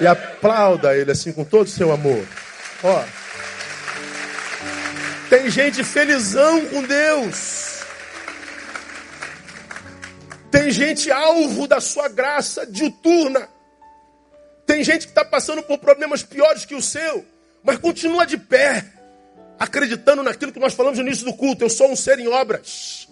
[0.00, 2.22] E aplauda ele assim com todo o seu amor.
[2.82, 3.04] Ó.
[5.30, 7.80] Tem gente felizão com Deus.
[10.50, 13.48] Tem gente alvo da sua graça diuturna.
[14.66, 17.24] Tem gente que está passando por problemas piores que o seu,
[17.62, 18.84] mas continua de pé,
[19.58, 21.64] acreditando naquilo que nós falamos no início do culto.
[21.64, 23.08] Eu sou um ser em obras.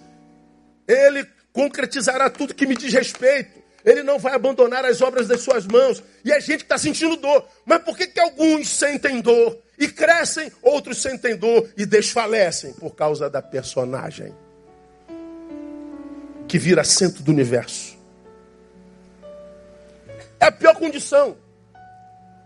[0.87, 3.65] Ele concretizará tudo que me diz respeito.
[3.85, 6.03] Ele não vai abandonar as obras das suas mãos.
[6.25, 7.47] E a gente está sentindo dor.
[7.65, 12.73] Mas por que, que alguns sentem dor e crescem, outros sentem dor e desfalecem?
[12.75, 14.35] Por causa da personagem
[16.47, 17.97] que vira centro do universo.
[20.39, 21.37] É a pior condição.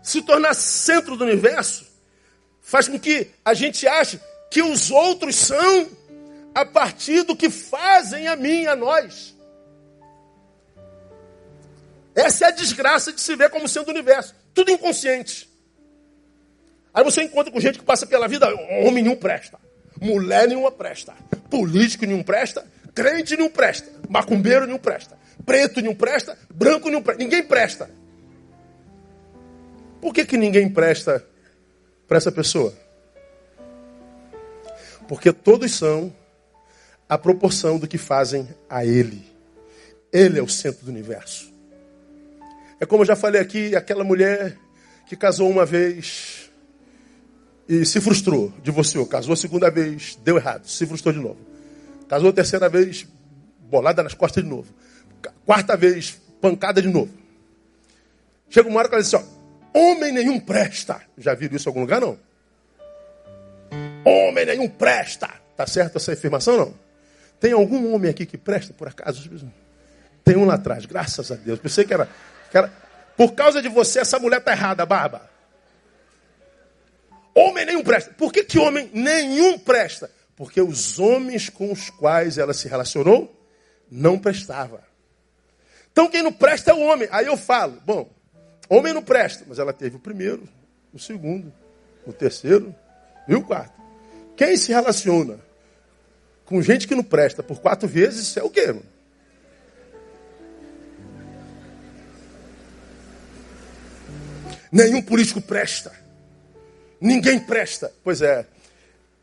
[0.01, 1.90] Se tornar centro do universo
[2.71, 4.17] faz com que a gente ache
[4.49, 5.89] que os outros são
[6.55, 9.35] a partir do que fazem a mim, a nós.
[12.15, 14.33] Essa é a desgraça de se ver como sendo o universo.
[14.53, 15.49] Tudo inconsciente.
[16.93, 18.47] Aí você encontra com gente que passa pela vida,
[18.85, 19.59] homem nenhum presta,
[19.99, 21.13] mulher nenhuma presta,
[21.49, 27.21] político nenhum presta, crente nenhum presta, macumbeiro nenhum presta, preto nenhum presta, branco nenhum presta,
[27.21, 27.91] ninguém presta.
[29.99, 31.25] Por que, que ninguém presta
[32.11, 32.73] para essa pessoa?
[35.07, 36.13] Porque todos são
[37.07, 39.23] à proporção do que fazem a Ele.
[40.11, 41.49] Ele é o centro do universo.
[42.81, 44.57] É como eu já falei aqui, aquela mulher
[45.07, 46.51] que casou uma vez
[47.65, 49.05] e se frustrou, divorciou.
[49.05, 51.39] Casou a segunda vez, deu errado, se frustrou de novo.
[52.09, 53.07] Casou a terceira vez,
[53.69, 54.67] bolada nas costas de novo.
[55.45, 57.13] Quarta vez, pancada de novo.
[58.49, 59.40] Chega uma hora que ela diz assim, ó,
[59.73, 61.01] homem nenhum presta.
[61.17, 62.17] Já viram isso em algum lugar, não?
[64.05, 65.29] Homem nenhum presta.
[65.55, 66.73] Tá certo essa afirmação, não?
[67.39, 69.29] Tem algum homem aqui que presta, por acaso?
[70.23, 71.59] Tem um lá atrás, graças a Deus.
[71.59, 72.07] Pensei que era,
[72.49, 72.71] que era...
[73.17, 75.29] Por causa de você, essa mulher tá errada, barba.
[77.33, 78.13] Homem nenhum presta.
[78.13, 80.09] Por que, que homem nenhum presta?
[80.35, 83.35] Porque os homens com os quais ela se relacionou
[83.89, 84.83] não prestava.
[85.91, 87.07] Então quem não presta é o homem.
[87.11, 88.09] Aí eu falo, bom,
[88.77, 90.47] homem não presta, mas ela teve o primeiro,
[90.93, 91.51] o segundo,
[92.05, 92.73] o terceiro
[93.27, 93.79] e o quarto.
[94.35, 95.39] Quem se relaciona
[96.45, 98.67] com gente que não presta por quatro vezes é o quê?
[98.67, 98.83] Mano?
[104.71, 105.91] Nenhum político presta.
[106.99, 107.91] Ninguém presta.
[108.03, 108.45] Pois é.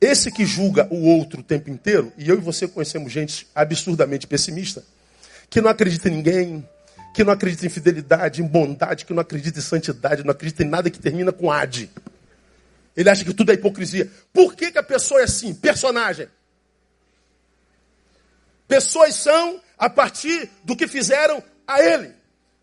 [0.01, 4.27] Esse que julga o outro o tempo inteiro, e eu e você conhecemos gente absurdamente
[4.27, 4.85] pessimista,
[5.51, 6.69] que não acredita em ninguém,
[7.19, 10.69] que não acredita em fidelidade, em bondade, que não acredita em santidade, não acredita em
[10.69, 11.91] nada que termina com ad.
[12.97, 14.09] Ele acha que tudo é hipocrisia.
[14.33, 15.53] Por que, que a pessoa é assim?
[15.53, 16.29] Personagem.
[18.69, 22.13] Pessoas são a partir do que fizeram a ele.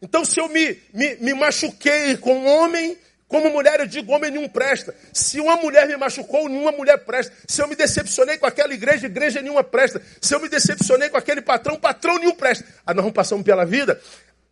[0.02, 4.32] Então, se eu me, me, me machuquei com um homem, como mulher, eu digo, homem
[4.32, 4.96] nenhum presta.
[5.12, 7.34] Se uma mulher me machucou, nenhuma mulher presta.
[7.46, 10.02] Se eu me decepcionei com aquela igreja, igreja nenhuma presta.
[10.22, 12.64] Se eu me decepcionei com aquele patrão, patrão nenhum presta.
[12.88, 14.02] Aí nós vamos passando pela vida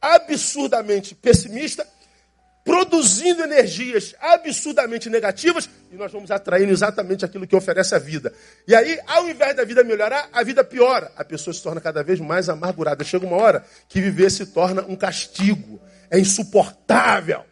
[0.03, 1.87] absurdamente pessimista,
[2.65, 8.33] produzindo energias absurdamente negativas, e nós vamos atraindo exatamente aquilo que oferece a vida.
[8.67, 11.11] E aí, ao invés da vida melhorar, a vida piora.
[11.15, 13.03] A pessoa se torna cada vez mais amargurada.
[13.03, 15.79] Chega uma hora que viver se torna um castigo.
[16.09, 17.45] É insuportável.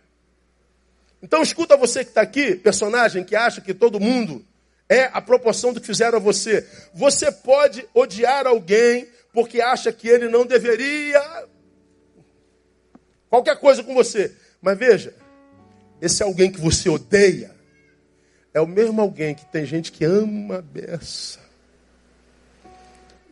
[1.22, 4.44] Então escuta você que está aqui, personagem que acha que todo mundo
[4.90, 6.68] é a proporção do que fizeram a você.
[6.94, 11.22] Você pode odiar alguém porque acha que ele não deveria
[13.32, 14.36] qualquer coisa com você.
[14.62, 15.16] Mas veja,
[16.00, 17.50] esse alguém que você odeia
[18.54, 21.40] é o mesmo alguém que tem gente que ama a beça.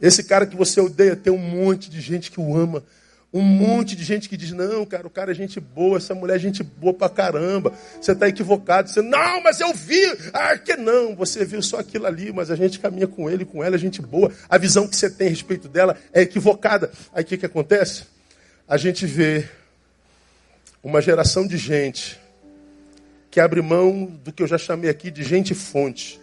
[0.01, 2.83] Esse cara que você odeia tem um monte de gente que o ama.
[3.31, 6.37] Um monte de gente que diz, não, cara, o cara é gente boa, essa mulher
[6.37, 7.73] é gente boa pra caramba.
[8.01, 8.89] Você está equivocado.
[8.89, 10.01] Você, não, mas eu vi.
[10.33, 13.63] Ah, que não, você viu só aquilo ali, mas a gente caminha com ele, com
[13.63, 14.31] ela, é gente boa.
[14.49, 16.91] A visão que você tem a respeito dela é equivocada.
[17.13, 18.05] Aí o que, que acontece?
[18.67, 19.47] A gente vê
[20.83, 22.19] uma geração de gente
[23.29, 26.19] que abre mão do que eu já chamei aqui de gente fonte.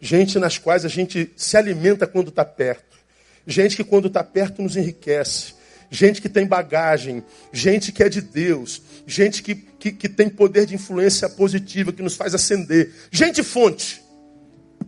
[0.00, 2.98] Gente nas quais a gente se alimenta quando está perto.
[3.46, 5.54] Gente que quando está perto nos enriquece
[5.90, 10.64] gente que tem bagagem, gente que é de Deus, gente que, que, que tem poder
[10.64, 12.92] de influência positiva, que nos faz ascender.
[13.10, 14.00] Gente fonte.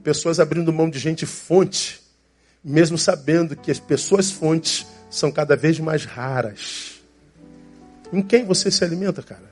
[0.02, 2.00] Pessoas abrindo mão de gente fonte,
[2.64, 6.91] mesmo sabendo que as pessoas fontes são cada vez mais raras.
[8.12, 9.50] Em quem você se alimenta, cara?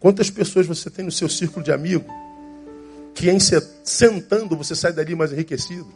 [0.00, 2.06] Quantas pessoas você tem no seu círculo de amigo
[3.14, 3.38] que em
[3.84, 5.92] sentando você sai dali mais enriquecido?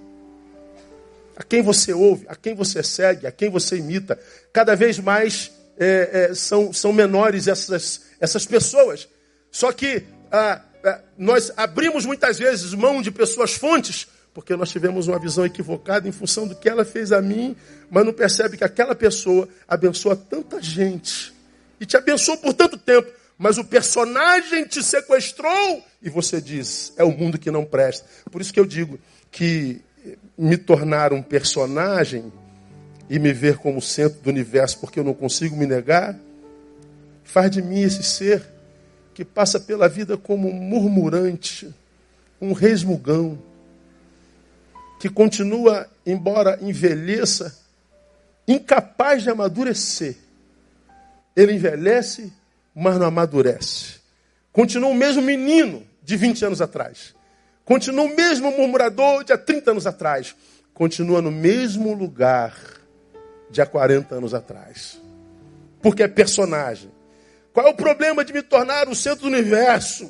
[1.36, 4.18] a quem você ouve, a quem você segue, a quem você imita.
[4.52, 9.08] Cada vez mais é, é, são, são menores essas, essas pessoas.
[9.50, 15.08] Só que ah, ah, nós abrimos muitas vezes mão de pessoas fontes porque nós tivemos
[15.08, 17.54] uma visão equivocada em função do que ela fez a mim,
[17.90, 21.32] mas não percebe que aquela pessoa abençoa tanta gente
[21.78, 27.04] e te abençoou por tanto tempo, mas o personagem te sequestrou e você diz: é
[27.04, 28.06] o mundo que não presta.
[28.30, 28.98] Por isso que eu digo
[29.30, 29.80] que
[30.36, 32.32] me tornar um personagem
[33.10, 36.18] e me ver como centro do universo porque eu não consigo me negar,
[37.22, 38.42] faz de mim esse ser
[39.12, 41.72] que passa pela vida como um murmurante,
[42.40, 43.38] um resmugão,
[45.02, 47.58] que continua, embora envelheça,
[48.46, 50.14] incapaz de amadurecer.
[51.34, 52.32] Ele envelhece,
[52.72, 53.96] mas não amadurece.
[54.52, 57.16] Continua o mesmo menino de 20 anos atrás.
[57.64, 60.36] Continua o mesmo murmurador de há 30 anos atrás.
[60.72, 62.56] Continua no mesmo lugar
[63.50, 65.00] de há 40 anos atrás.
[65.82, 66.92] Porque é personagem.
[67.52, 70.08] Qual é o problema de me tornar o centro do universo?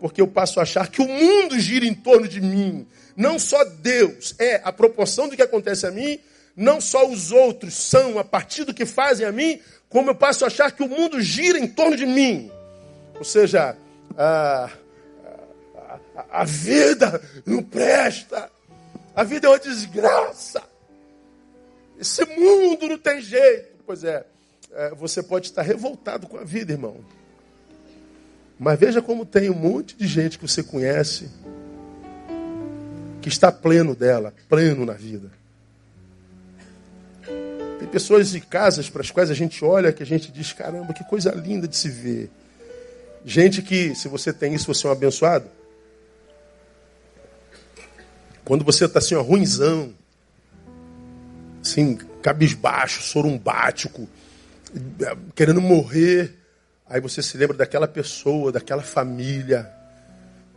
[0.00, 2.86] Porque eu passo a achar que o mundo gira em torno de mim.
[3.16, 6.18] Não só Deus é a proporção do que acontece a mim,
[6.56, 10.44] não só os outros são a partir do que fazem a mim, como eu passo
[10.44, 12.50] a achar que o mundo gira em torno de mim.
[13.16, 13.76] Ou seja,
[14.16, 14.70] ah,
[16.30, 18.50] a vida não presta.
[19.14, 20.62] A vida é uma desgraça.
[21.98, 23.76] Esse mundo não tem jeito.
[23.84, 24.24] Pois é,
[24.72, 27.04] é, você pode estar revoltado com a vida, irmão.
[28.60, 31.30] Mas veja como tem um monte de gente que você conhece
[33.22, 35.30] que está pleno dela, pleno na vida.
[37.78, 40.92] Tem pessoas e casas para as quais a gente olha que a gente diz: caramba,
[40.92, 42.30] que coisa linda de se ver.
[43.24, 45.48] Gente que, se você tem isso, você é um abençoado.
[48.44, 49.94] Quando você está assim, ó, ruinzão,
[51.62, 54.06] assim, cabisbaixo, sorumbático,
[55.34, 56.39] querendo morrer,
[56.90, 59.72] aí você se lembra daquela pessoa, daquela família.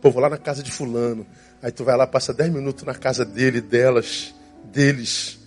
[0.02, 1.24] Pô, vou lá na casa de fulano.
[1.62, 5.38] Aí tu vai lá, passa dez minutos na casa dele, delas, deles.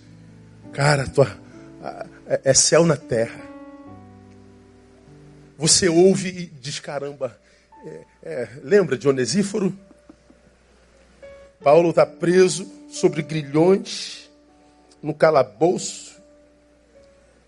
[0.72, 1.28] Cara, tua,
[2.26, 3.40] é, é céu na terra.
[5.58, 7.38] Você ouve e diz, caramba,
[7.84, 9.76] é, é, lembra de Onesíforo?
[11.62, 14.30] Paulo está preso sobre grilhões,
[15.02, 16.16] no calabouço,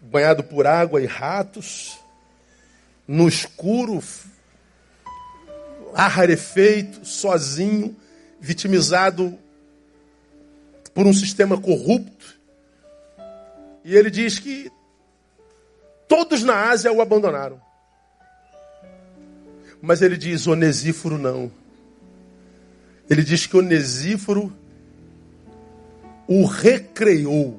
[0.00, 1.99] banhado por água e ratos,
[3.10, 4.00] no escuro,
[5.92, 7.96] ar rarefeito, sozinho,
[8.38, 9.36] vitimizado
[10.94, 12.38] por um sistema corrupto.
[13.84, 14.70] E ele diz que
[16.06, 17.60] todos na Ásia o abandonaram.
[19.82, 21.50] Mas ele diz: Onesíforo não.
[23.10, 24.56] Ele diz que Onesíforo
[26.28, 27.58] o recreou.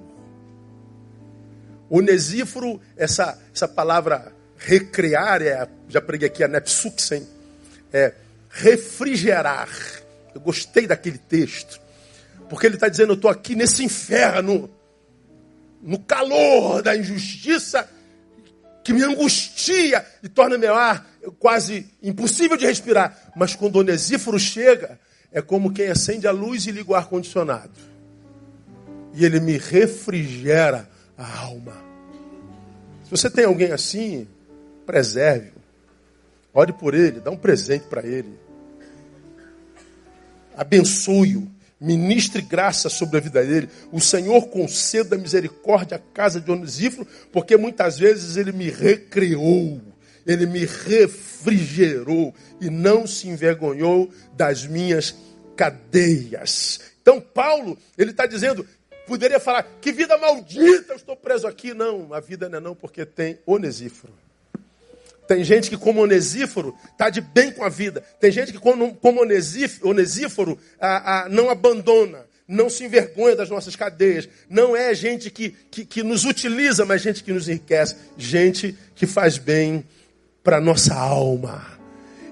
[1.89, 4.33] Onesíforo, essa, essa palavra
[4.65, 7.27] recrear, é, já preguei aqui a Nepsuxen,
[7.91, 8.13] é
[8.49, 9.69] refrigerar.
[10.33, 11.79] Eu gostei daquele texto,
[12.49, 14.69] porque ele está dizendo: eu estou aqui nesse inferno,
[15.81, 17.89] no calor da injustiça,
[18.83, 21.07] que me angustia e torna meu ar
[21.39, 23.31] quase impossível de respirar.
[23.35, 24.99] Mas quando o Onesíforo chega,
[25.31, 27.71] é como quem acende a luz e liga o ar-condicionado.
[29.13, 31.73] E ele me refrigera a alma.
[33.03, 34.27] Se você tem alguém assim,
[34.91, 35.61] preserve-o.
[36.53, 38.37] Ore por ele, dá um presente para ele.
[40.53, 41.49] Abençoe-o.
[41.79, 43.69] Ministre graça sobre a vida dele.
[43.89, 49.81] O Senhor conceda misericórdia à casa de Onesíforo, porque muitas vezes ele me recriou
[50.23, 55.15] ele me refrigerou e não se envergonhou das minhas
[55.55, 56.79] cadeias.
[57.01, 58.63] Então, Paulo, ele está dizendo,
[59.07, 61.73] poderia falar, que vida maldita, eu estou preso aqui.
[61.73, 64.13] Não, a vida não é não, porque tem Onesíforo.
[65.31, 68.03] Tem gente que, como Onesíforo, está de bem com a vida.
[68.19, 68.97] Tem gente que, como,
[69.81, 74.27] Onesíforo, a, a, não abandona, não se envergonha das nossas cadeias.
[74.49, 77.95] Não é gente que, que, que nos utiliza, mas gente que nos enriquece.
[78.17, 79.85] Gente que faz bem
[80.43, 81.65] para nossa alma.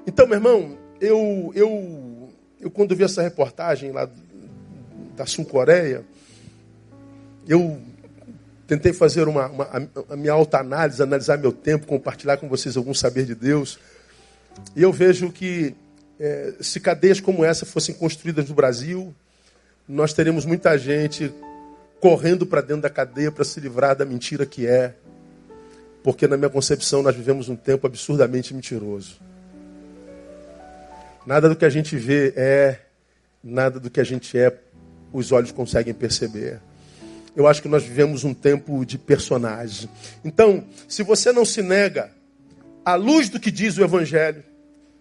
[0.06, 4.10] Então, meu irmão, eu, eu, eu quando vi essa reportagem lá
[5.16, 6.04] da Sul Coreia,
[7.48, 7.80] eu
[8.70, 12.94] tentei fazer uma, uma, a minha alta análise, analisar meu tempo, compartilhar com vocês algum
[12.94, 13.80] saber de Deus.
[14.76, 15.76] E eu vejo que
[16.20, 19.14] é, se cadeias como essa fossem construídas no Brasil,
[19.88, 21.34] nós teríamos muita gente
[22.00, 24.94] correndo para dentro da cadeia para se livrar da mentira que é
[26.04, 29.20] porque na minha concepção nós vivemos um tempo absurdamente mentiroso.
[31.26, 32.80] Nada do que a gente vê é,
[33.44, 34.56] nada do que a gente é,
[35.12, 36.62] os olhos conseguem perceber.
[37.40, 39.90] Eu acho que nós vivemos um tempo de personagem.
[40.26, 42.12] Então, se você não se nega
[42.84, 44.44] à luz do que diz o Evangelho,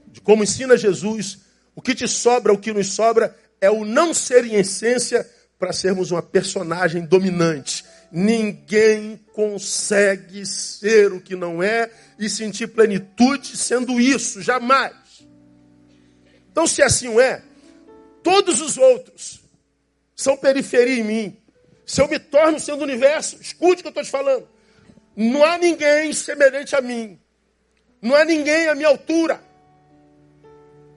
[0.07, 1.41] de como ensina Jesus,
[1.75, 5.29] o que te sobra, o que nos sobra, é o não ser em essência
[5.59, 7.85] para sermos uma personagem dominante.
[8.13, 14.95] Ninguém consegue ser o que não é e sentir plenitude sendo isso, jamais.
[16.53, 17.43] Então, se assim é,
[18.23, 19.41] todos os outros
[20.15, 21.38] são periferia em mim.
[21.89, 24.47] Se eu me torno sendo universo, escute o que eu estou te falando.
[25.17, 27.19] Não há ninguém semelhante a mim.
[28.03, 29.43] Não há ninguém à minha altura.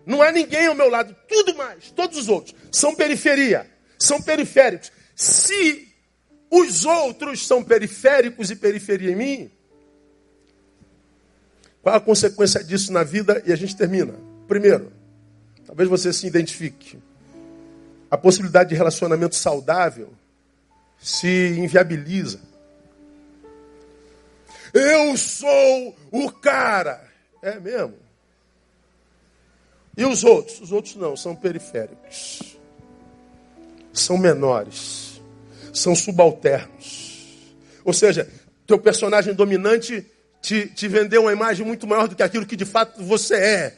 [0.06, 1.16] Não há ninguém ao meu lado.
[1.30, 4.92] Tudo mais, todos os outros são periferia, são periféricos.
[5.16, 5.88] Se
[6.50, 9.52] os outros são periféricos e periferia em mim.
[11.82, 13.42] Qual a consequência disso na vida?
[13.46, 14.14] E a gente termina.
[14.46, 14.92] Primeiro,
[15.66, 17.00] talvez você se identifique.
[18.10, 20.14] A possibilidade de relacionamento saudável
[21.02, 22.40] se inviabiliza.
[24.74, 27.10] Eu sou o cara.
[27.42, 27.96] É mesmo.
[29.98, 30.62] E os outros?
[30.62, 32.58] Os outros não, são periféricos.
[33.92, 35.12] São menores
[35.74, 37.56] são subalternos.
[37.84, 38.28] Ou seja,
[38.68, 40.06] teu personagem dominante
[40.42, 43.78] te, te vendeu uma imagem muito maior do que aquilo que de fato você é.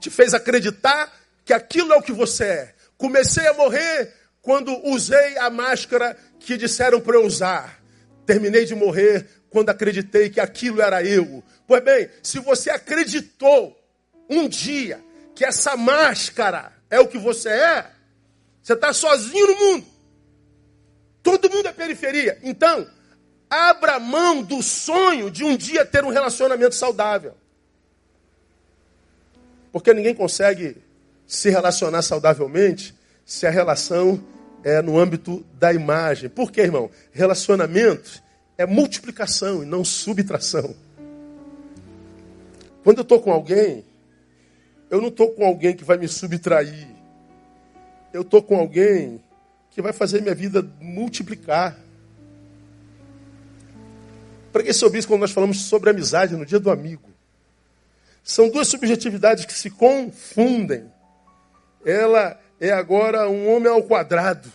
[0.00, 1.12] Te fez acreditar
[1.44, 2.74] que aquilo é o que você é.
[2.96, 7.80] Comecei a morrer quando usei a máscara que disseram para eu usar.
[8.26, 11.42] Terminei de morrer quando acreditei que aquilo era eu.
[11.66, 13.76] Pois bem, se você acreditou
[14.28, 15.00] um dia
[15.34, 17.90] que essa máscara é o que você é,
[18.62, 19.86] você está sozinho no mundo.
[21.22, 22.38] Todo mundo é periferia.
[22.42, 22.86] Então,
[23.48, 27.34] abra mão do sonho de um dia ter um relacionamento saudável.
[29.72, 30.76] Porque ninguém consegue
[31.26, 34.22] se relacionar saudavelmente se a relação
[34.64, 36.28] é no âmbito da imagem.
[36.28, 36.90] Por quê, irmão?
[37.12, 38.22] Relacionamento
[38.56, 40.74] é multiplicação e não subtração.
[42.82, 43.84] Quando eu estou com alguém,
[44.90, 46.88] eu não estou com alguém que vai me subtrair.
[48.12, 49.22] Eu estou com alguém
[49.70, 51.78] que vai fazer minha vida multiplicar.
[54.52, 57.08] Para que sobre isso quando nós falamos sobre amizade no dia do amigo?
[58.22, 60.90] São duas subjetividades que se confundem.
[61.84, 64.52] Ela é agora um homem ao quadrado.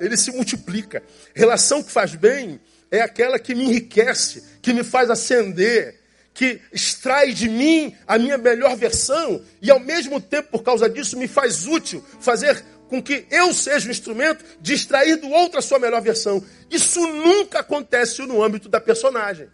[0.00, 1.02] Ele se multiplica.
[1.34, 2.60] Relação que faz bem
[2.90, 5.98] é aquela que me enriquece, que me faz ascender,
[6.32, 11.18] que extrai de mim a minha melhor versão e ao mesmo tempo, por causa disso,
[11.18, 15.62] me faz útil, fazer com que eu seja o instrumento de extrair do outro a
[15.62, 16.42] sua melhor versão.
[16.70, 19.48] Isso nunca acontece no âmbito da personagem.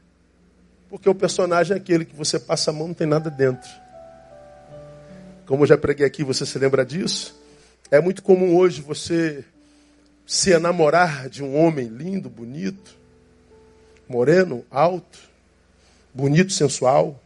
[0.89, 3.69] Porque o personagem é aquele que você passa a mão, não tem nada dentro.
[5.47, 7.43] Como eu já preguei aqui, você se lembra disso?
[7.91, 9.45] É muito comum hoje você
[10.26, 12.97] se enamorar de um homem lindo, bonito,
[14.09, 15.18] moreno, alto,
[16.12, 17.20] bonito, sensual,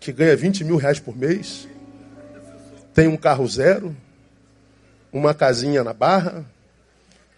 [0.00, 1.68] que ganha 20 mil reais por mês,
[2.92, 3.96] tem um carro zero,
[5.12, 6.44] uma casinha na Barra,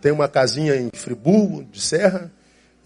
[0.01, 2.32] tem uma casinha em Friburgo, de Serra,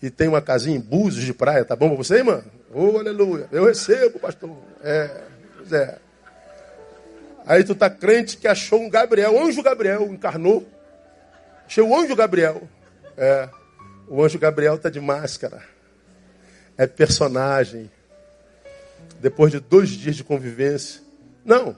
[0.02, 1.64] e tem uma casinha em Búzios de praia.
[1.64, 2.42] Tá bom para você, irmã?
[2.72, 3.48] Oh, aleluia.
[3.50, 4.56] Eu recebo, pastor.
[4.82, 5.22] É,
[5.56, 5.98] pois é.
[7.48, 10.68] Aí tu tá crente que achou um Gabriel, o anjo Gabriel encarnou.
[11.66, 12.62] Achou o anjo Gabriel.
[13.16, 13.48] É.
[14.06, 15.60] O anjo Gabriel tá de máscara
[16.78, 17.90] é personagem.
[19.20, 21.02] Depois de dois dias de convivência.
[21.44, 21.76] Não.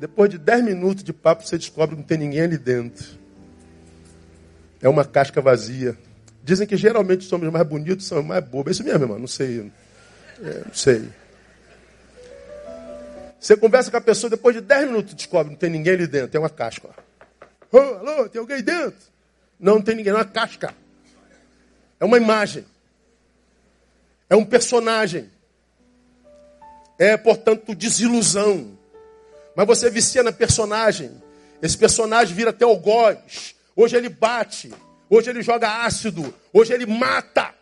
[0.00, 3.06] Depois de dez minutos de papo, você descobre que não tem ninguém ali dentro.
[4.80, 5.96] É uma casca vazia.
[6.42, 8.70] Dizem que geralmente os homens mais bonitos são mais bobos.
[8.70, 9.18] É isso mesmo, irmão?
[9.18, 9.70] Não sei.
[10.42, 11.08] É, não sei.
[13.40, 16.28] Você conversa com a pessoa, depois de dez minutos descobre não tem ninguém ali dentro.
[16.28, 16.90] Tem uma casca.
[17.70, 18.98] Oh, alô, tem alguém dentro?
[19.58, 20.12] Não, não tem ninguém.
[20.12, 20.74] É uma casca.
[22.00, 22.64] É uma imagem.
[24.28, 25.30] É um personagem.
[26.98, 28.76] É, portanto, desilusão.
[29.54, 31.22] Mas você vicia na personagem.
[31.62, 33.54] Esse personagem vira até algoz.
[33.74, 34.72] Hoje ele bate.
[35.08, 36.34] Hoje ele joga ácido.
[36.52, 37.54] Hoje ele mata.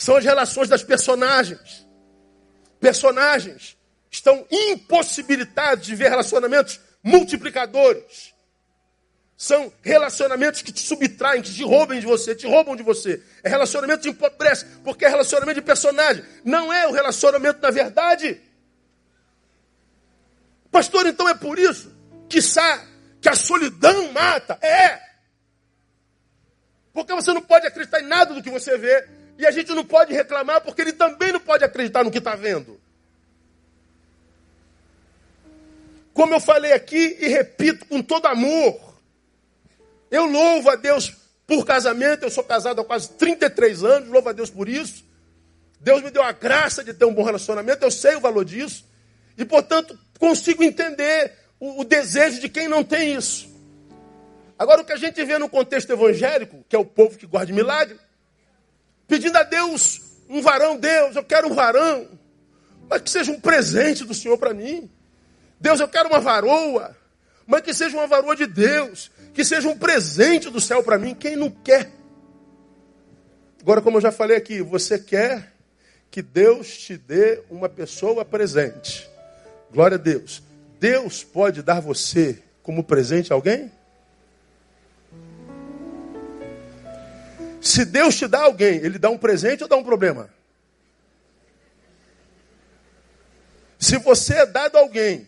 [0.00, 1.86] São as relações das personagens.
[2.80, 3.76] Personagens
[4.10, 8.32] estão impossibilitados de ver relacionamentos multiplicadores.
[9.36, 13.22] São relacionamentos que te subtraem, que te roubam de você, te roubam de você.
[13.42, 16.24] É relacionamento que empobrece, porque é relacionamento de personagem.
[16.42, 18.40] Não é o relacionamento da verdade.
[20.70, 21.94] Pastor, então é por isso
[22.26, 22.38] que,
[23.20, 24.58] que a solidão mata.
[24.62, 24.98] É.
[26.90, 29.19] Porque você não pode acreditar em nada do que você vê.
[29.40, 32.34] E a gente não pode reclamar porque ele também não pode acreditar no que está
[32.34, 32.78] vendo.
[36.12, 38.78] Como eu falei aqui e repito com todo amor.
[40.10, 41.16] Eu louvo a Deus
[41.46, 45.02] por casamento, eu sou casado há quase 33 anos, louvo a Deus por isso.
[45.80, 48.84] Deus me deu a graça de ter um bom relacionamento, eu sei o valor disso.
[49.38, 53.48] E, portanto, consigo entender o, o desejo de quem não tem isso.
[54.58, 57.52] Agora, o que a gente vê no contexto evangélico, que é o povo que de
[57.54, 57.98] milagre,
[59.10, 62.08] pedindo a Deus um varão, Deus, eu quero um varão,
[62.88, 64.88] mas que seja um presente do Senhor para mim.
[65.60, 66.96] Deus, eu quero uma varoa,
[67.44, 71.14] mas que seja uma varoa de Deus que seja um presente do céu para mim.
[71.14, 71.90] Quem não quer?
[73.60, 75.52] Agora, como eu já falei aqui, você quer
[76.10, 79.08] que Deus te dê uma pessoa presente.
[79.72, 80.42] Glória a Deus.
[80.78, 83.70] Deus pode dar você como presente a alguém?
[87.60, 90.30] Se Deus te dá alguém, ele dá um presente ou dá um problema?
[93.78, 95.26] Se você é dado a alguém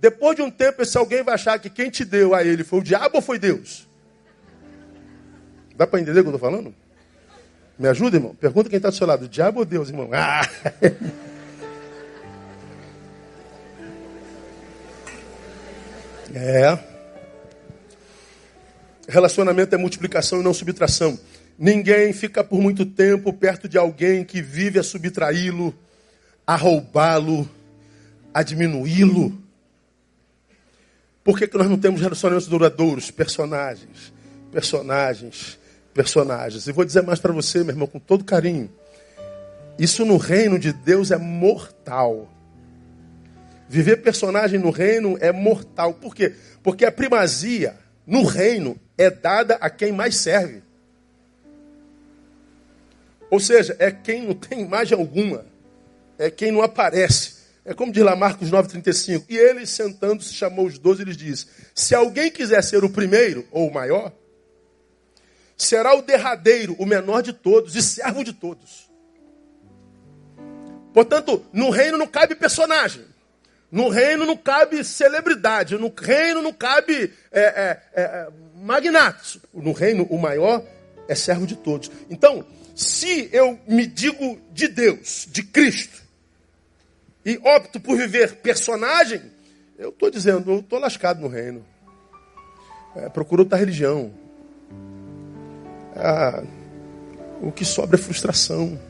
[0.00, 2.80] depois de um tempo, esse alguém vai achar que quem te deu a ele foi
[2.80, 3.88] o diabo ou foi Deus?
[5.76, 6.74] Dá para entender o que eu estou falando?
[7.78, 8.34] Me ajuda, irmão?
[8.34, 10.10] Pergunta quem está do seu lado: diabo ou Deus, irmão?
[10.12, 10.42] Ah!
[16.34, 16.91] É.
[19.08, 21.18] Relacionamento é multiplicação e não subtração.
[21.58, 25.74] Ninguém fica por muito tempo perto de alguém que vive a subtraí-lo,
[26.46, 27.48] a roubá-lo,
[28.32, 29.38] a diminuí-lo.
[31.22, 33.10] Por que, que nós não temos relacionamentos duradouros?
[33.10, 34.12] Personagens,
[34.50, 35.58] personagens,
[35.94, 36.66] personagens.
[36.66, 38.70] E vou dizer mais para você, meu irmão, com todo carinho.
[39.78, 42.28] Isso no reino de Deus é mortal.
[43.68, 45.94] Viver personagem no reino é mortal.
[45.94, 46.34] Por quê?
[46.62, 47.76] Porque a primazia
[48.06, 50.62] no reino é dada a quem mais serve.
[53.30, 55.46] Ou seja, é quem não tem imagem alguma.
[56.18, 57.42] É quem não aparece.
[57.64, 59.24] É como diz lá Marcos 9,35.
[59.28, 63.46] E ele, sentando-se, chamou os doze e lhes disse: Se alguém quiser ser o primeiro
[63.50, 64.12] ou o maior,
[65.56, 68.90] será o derradeiro, o menor de todos e servo de todos.
[70.92, 73.04] Portanto, no reino não cabe personagem.
[73.70, 75.78] No reino não cabe celebridade.
[75.78, 78.28] No reino não cabe é, é, é,
[78.62, 79.38] magnatos.
[79.52, 80.64] No reino, o maior
[81.08, 81.90] é servo de todos.
[82.08, 86.00] Então, se eu me digo de Deus, de Cristo,
[87.24, 89.22] e opto por viver personagem,
[89.78, 91.64] eu estou dizendo, eu estou lascado no reino.
[92.94, 94.12] É, procuro outra religião.
[95.96, 96.42] Ah,
[97.40, 98.80] o que sobra é frustração.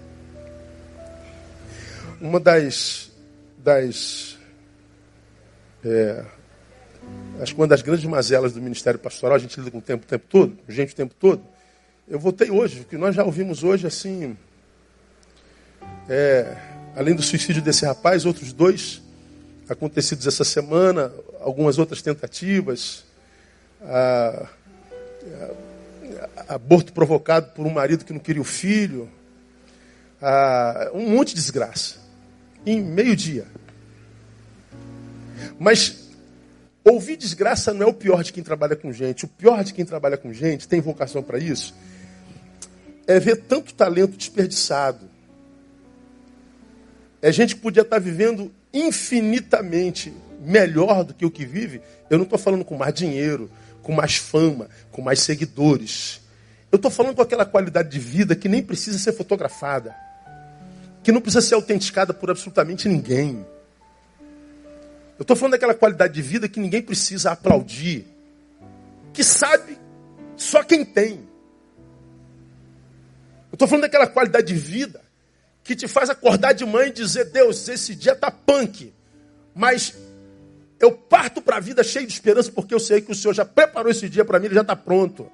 [2.21, 3.11] Uma das,
[3.59, 4.39] das
[5.85, 6.25] é,
[7.41, 10.05] acho que uma das grandes mazelas do ministério pastoral, a gente lida com o tempo
[10.05, 11.43] o tempo todo, gente o tempo todo.
[12.09, 14.37] Eu votei hoje, o que nós já ouvimos hoje, assim,
[16.09, 16.57] é,
[16.95, 19.03] além do suicídio desse rapaz, outros dois
[19.69, 23.05] acontecidos essa semana, algumas outras tentativas,
[23.81, 24.49] a,
[26.47, 29.09] a, aborto provocado por um marido que não queria o filho,
[30.93, 31.97] um monte de desgraça
[32.65, 33.47] em meio-dia.
[35.59, 36.02] Mas
[36.85, 39.25] ouvir desgraça não é o pior de quem trabalha com gente.
[39.25, 41.75] O pior de quem trabalha com gente, tem vocação para isso,
[43.07, 45.11] é ver tanto talento desperdiçado.
[47.21, 51.81] É gente que podia estar vivendo infinitamente melhor do que o que vive.
[52.11, 53.51] Eu não estou falando com mais dinheiro,
[53.83, 56.21] com mais fama, com mais seguidores.
[56.71, 59.95] Eu estou falando com aquela qualidade de vida que nem precisa ser fotografada
[61.03, 63.45] que não precisa ser autenticada por absolutamente ninguém.
[65.23, 68.05] Eu estou falando daquela qualidade de vida que ninguém precisa aplaudir,
[69.13, 69.79] que sabe
[70.37, 71.21] só quem tem.
[73.49, 75.01] Eu estou falando daquela qualidade de vida
[75.63, 78.93] que te faz acordar de manhã e dizer: Deus, esse dia está punk,
[79.55, 79.95] mas
[80.81, 83.45] eu parto para a vida cheio de esperança porque eu sei que o Senhor já
[83.45, 85.31] preparou esse dia para mim, ele já está pronto.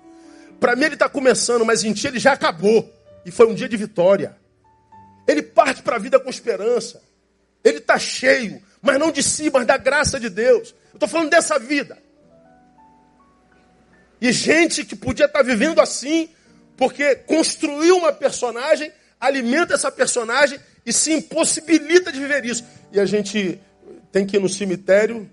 [0.61, 2.87] Para mim ele está começando, mas em ti ele já acabou.
[3.25, 4.37] E foi um dia de vitória.
[5.27, 7.08] Ele parte para a vida com esperança.
[7.65, 10.75] Ele está cheio, mas não de si, mas da graça de Deus.
[10.91, 11.99] Eu estou falando dessa vida.
[14.21, 16.29] E gente que podia estar tá vivendo assim,
[16.77, 18.91] porque construiu uma personagem,
[19.21, 22.65] alimenta essa personagem e se impossibilita de viver isso.
[22.93, 23.61] E a gente
[24.11, 25.29] tem que ir no cemitério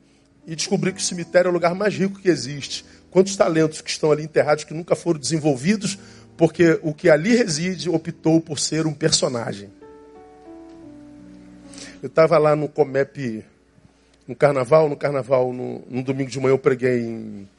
[0.45, 2.85] e descobrir que o cemitério é o lugar mais rico que existe.
[3.09, 5.97] Quantos talentos que estão ali enterrados que nunca foram desenvolvidos,
[6.37, 9.71] porque o que ali reside optou por ser um personagem.
[12.05, 13.43] Eu estava lá no Comep,
[14.27, 17.49] no carnaval, no carnaval, no, no, domingo de manhã eu preguei em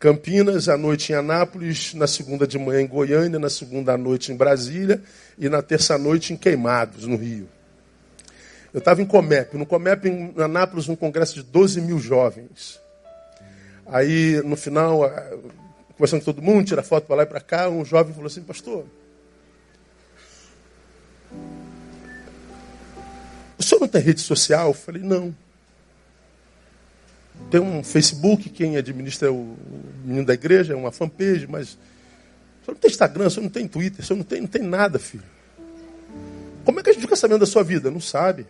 [0.00, 4.32] Campinas, à noite em Anápolis, na segunda de manhã em Goiânia, na segunda à noite
[4.32, 5.00] em Brasília
[5.38, 7.48] e na terça noite em Queimados, no Rio.
[8.72, 12.80] Eu estava em Comep, no Comep em Anápolis, um congresso de 12 mil jovens.
[13.86, 15.02] Aí, no final,
[15.92, 18.42] conversando com todo mundo, tira foto para lá e para cá, um jovem falou assim,
[18.42, 18.86] pastor,
[23.74, 24.68] senhor não tem rede social?
[24.68, 25.34] Eu falei, não.
[27.50, 29.56] Tem um Facebook, quem administra é o
[30.04, 31.72] menino da igreja, é uma fanpage, mas.
[31.72, 34.48] O senhor não tem Instagram, o senhor não tem Twitter, o senhor não tem, não
[34.48, 35.24] tem nada, filho.
[36.64, 37.90] Como é que a gente fica sabendo da sua vida?
[37.90, 38.46] Não sabe.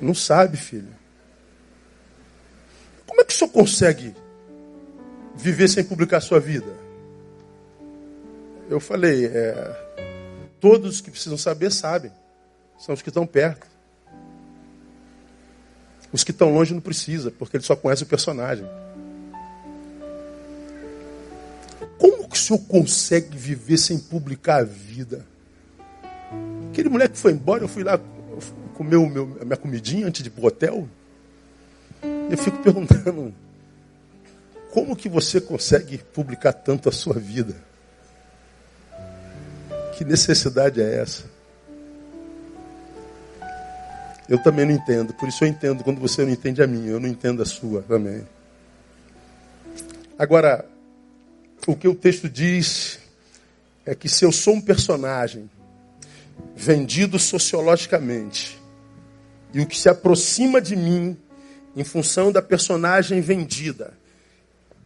[0.00, 0.94] Não sabe, filho.
[3.06, 4.14] Como é que o senhor consegue
[5.34, 6.72] viver sem publicar a sua vida?
[8.70, 9.91] Eu falei, é,
[10.62, 12.12] Todos que precisam saber sabem.
[12.78, 13.66] São os que estão perto.
[16.12, 18.64] Os que estão longe não precisa, porque ele só conhece o personagem.
[21.98, 25.26] Como que o senhor consegue viver sem publicar a vida?
[26.70, 28.00] Aquele moleque que foi embora, eu fui lá
[28.74, 28.96] comer
[29.40, 30.88] a minha comidinha antes de ir para o hotel.
[32.30, 33.34] Eu fico perguntando,
[34.70, 37.71] como que você consegue publicar tanto a sua vida?
[39.92, 41.24] Que necessidade é essa?
[44.28, 47.00] Eu também não entendo, por isso eu entendo quando você não entende a minha, eu
[47.00, 48.26] não entendo a sua também.
[50.18, 50.64] Agora,
[51.66, 52.98] o que o texto diz
[53.84, 55.50] é que se eu sou um personagem
[56.56, 58.60] vendido sociologicamente,
[59.54, 61.16] E o que se aproxima de mim,
[61.76, 63.92] em função da personagem vendida,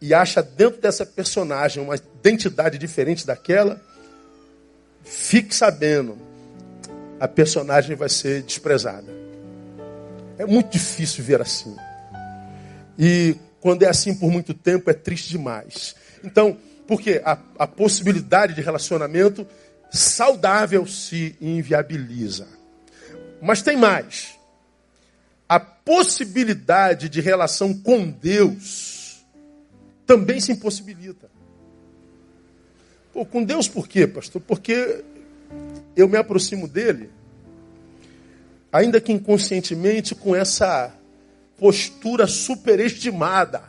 [0.01, 3.81] e acha dentro dessa personagem uma identidade diferente daquela,
[5.09, 6.17] fique sabendo,
[7.19, 9.11] a personagem vai ser desprezada.
[10.37, 11.75] É muito difícil ver assim.
[12.97, 15.95] E quando é assim por muito tempo, é triste demais.
[16.23, 19.47] Então, porque a, a possibilidade de relacionamento
[19.91, 22.47] saudável se inviabiliza.
[23.41, 24.37] Mas tem mais.
[25.49, 29.25] A possibilidade de relação com Deus
[30.05, 31.29] também se impossibilita.
[33.17, 34.39] Pô, com Deus por quê, pastor?
[34.39, 35.03] Porque
[35.95, 37.09] eu me aproximo dele,
[38.71, 40.93] ainda que inconscientemente, com essa
[41.57, 43.63] postura superestimada,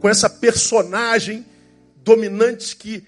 [0.00, 1.44] com essa personagem
[1.96, 3.06] dominante que,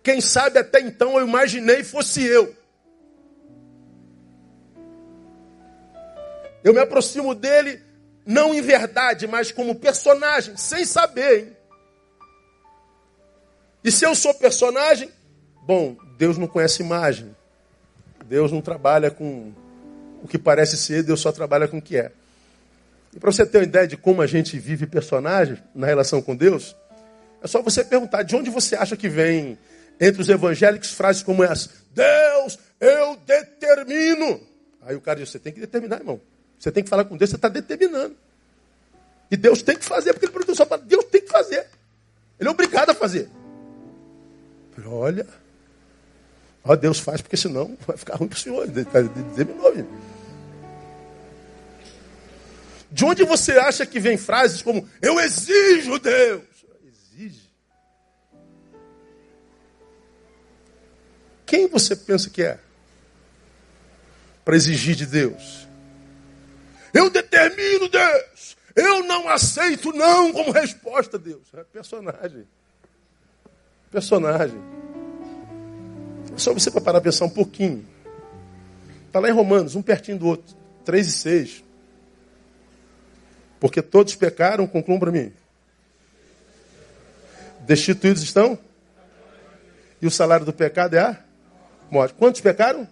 [0.00, 2.54] quem sabe até então eu imaginei fosse eu.
[6.62, 7.82] Eu me aproximo dele
[8.24, 11.40] não em verdade, mas como personagem, sem saber.
[11.40, 11.59] Hein?
[13.82, 15.10] E se eu sou personagem,
[15.62, 17.34] bom, Deus não conhece imagem.
[18.26, 19.52] Deus não trabalha com
[20.22, 22.12] o que parece ser, Deus só trabalha com o que é.
[23.14, 26.36] E para você ter uma ideia de como a gente vive personagem na relação com
[26.36, 26.76] Deus,
[27.42, 29.58] é só você perguntar de onde você acha que vem
[29.98, 34.40] entre os evangélicos frases como essa: Deus, eu determino.
[34.82, 36.20] Aí o cara diz: você tem que determinar, irmão.
[36.58, 38.14] Você tem que falar com Deus, você está determinando.
[39.30, 41.66] E Deus tem que fazer, porque ele perguntou só para Deus tem que fazer.
[42.38, 43.28] Ele é obrigado a fazer.
[44.86, 45.26] Olha,
[46.64, 48.66] ó, Deus faz, porque senão vai ficar ruim para o senhor.
[48.66, 49.88] Determinou, gente.
[52.90, 56.42] De onde você acha que vem frases como eu exijo Deus?
[56.84, 57.50] Exige.
[61.46, 62.58] Quem você pensa que é?
[64.44, 65.68] Para exigir de Deus.
[66.92, 68.56] Eu determino Deus.
[68.74, 71.42] Eu não aceito não como resposta, Deus.
[71.54, 72.46] É personagem.
[73.90, 74.60] Personagem.
[76.36, 77.84] Só você para parar a pensar um pouquinho.
[79.06, 80.56] Está lá em Romanos, um pertinho do outro.
[80.84, 81.64] 3 e 6.
[83.58, 85.32] Porque todos pecaram, concluam para mim.
[87.60, 88.58] Destituídos estão?
[90.00, 91.18] E o salário do pecado é a
[91.90, 92.14] morte.
[92.14, 92.88] Quantos pecaram?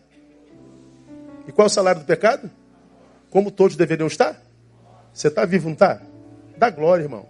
[1.46, 2.50] E qual é o salário do pecado?
[3.30, 4.40] Como todos deveriam estar?
[5.14, 6.02] Você está vivo, não está?
[6.56, 7.26] Dá glória, irmão.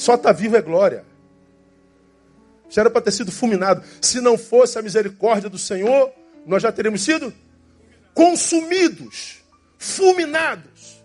[0.00, 1.04] Só está vivo é glória.
[2.70, 3.84] Já era para ter sido fulminado.
[4.00, 6.10] Se não fosse a misericórdia do Senhor,
[6.46, 7.34] nós já teríamos sido
[8.14, 9.42] consumidos,
[9.78, 11.04] fulminados.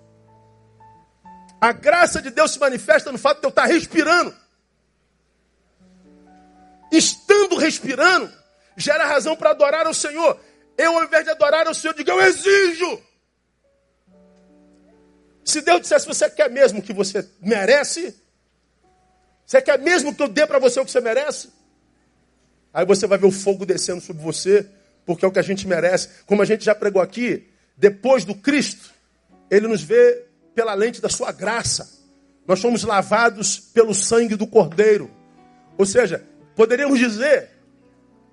[1.59, 4.33] A graça de Deus se manifesta no fato de eu estar respirando.
[6.89, 8.31] Estando respirando,
[8.77, 10.39] gera razão para adorar ao Senhor.
[10.77, 13.01] Eu, ao invés de adorar ao Senhor, digo, eu exijo.
[15.43, 18.23] Se Deus dissesse, você quer mesmo que você merece?
[19.45, 21.49] Você quer mesmo que eu dê para você o que você merece?
[22.73, 24.67] Aí você vai ver o fogo descendo sobre você
[25.05, 26.09] porque é o que a gente merece.
[26.25, 28.91] Como a gente já pregou aqui, depois do Cristo,
[29.49, 31.89] ele nos vê pela lente da sua graça.
[32.47, 35.11] Nós somos lavados pelo sangue do Cordeiro.
[35.77, 36.23] Ou seja,
[36.55, 37.49] poderíamos dizer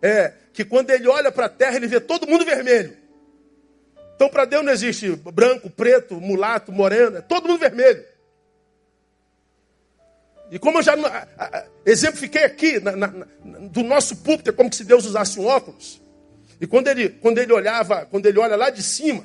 [0.01, 2.97] é, que quando ele olha para a terra, ele vê todo mundo vermelho.
[4.15, 8.05] Então, para Deus não existe branco, preto, mulato, moreno, é todo mundo vermelho.
[10.53, 10.95] E como eu já
[11.87, 13.07] exemplifiquei aqui, na, na,
[13.71, 15.99] do nosso púlpito, é como se Deus usasse um óculos.
[16.61, 19.25] E quando ele, quando ele olhava, quando ele olha lá de cima,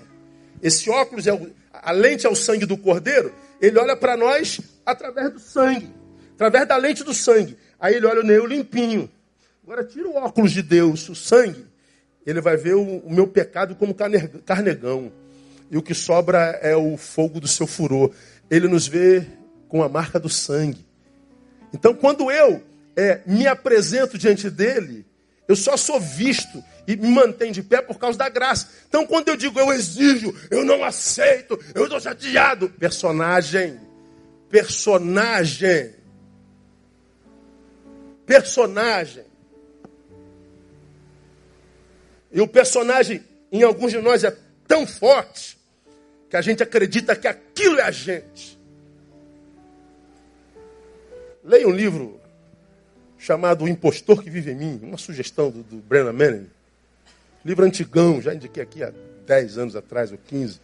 [0.63, 4.61] esse óculos é o, a lente é o sangue do cordeiro, ele olha para nós
[4.85, 5.93] através do sangue,
[6.33, 7.57] através da lente do sangue.
[7.77, 9.11] Aí ele olha o meu limpinho.
[9.65, 11.65] Agora tira o óculos de Deus, o sangue,
[12.25, 15.11] ele vai ver o, o meu pecado como carnegão.
[15.69, 18.11] E o que sobra é o fogo do seu furor.
[18.49, 19.27] Ele nos vê
[19.67, 20.86] com a marca do sangue.
[21.73, 22.63] Então, quando eu
[22.95, 25.05] é, me apresento diante dele,
[25.47, 28.69] eu só sou visto e me mantém de pé por causa da graça.
[28.87, 32.69] Então, quando eu digo eu exijo, eu não aceito, eu estou chateado.
[32.69, 33.79] Personagem.
[34.49, 35.93] Personagem.
[38.25, 39.25] Personagem.
[42.31, 44.35] E o personagem, em alguns de nós, é
[44.67, 45.57] tão forte
[46.29, 48.56] que a gente acredita que aquilo é a gente.
[51.47, 52.19] Leia um livro
[53.17, 56.49] chamado O Impostor que Vive em Mim, uma sugestão do, do Brennan Manning.
[57.45, 58.91] Livro antigão, já indiquei aqui há
[59.25, 60.59] 10 anos atrás ou 15.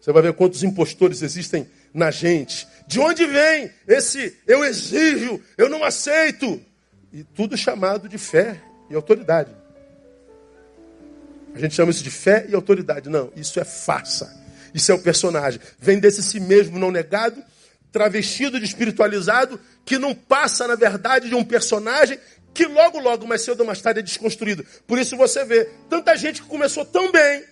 [0.00, 2.68] Você vai ver quantos impostores existem na gente.
[2.86, 6.62] De onde vem esse eu exijo, eu não aceito?
[7.12, 9.50] E tudo chamado de fé e autoridade.
[11.52, 13.08] A gente chama isso de fé e autoridade.
[13.08, 14.32] Não, isso é farsa.
[14.72, 15.60] Isso é o personagem.
[15.80, 17.42] Vem desse si mesmo não negado,
[17.90, 22.18] travestido de espiritualizado, que não passa, na verdade, de um personagem
[22.52, 24.66] que logo, logo, mais cedo ou mais tarde é desconstruído.
[24.86, 27.44] Por isso você vê tanta gente que começou tão bem,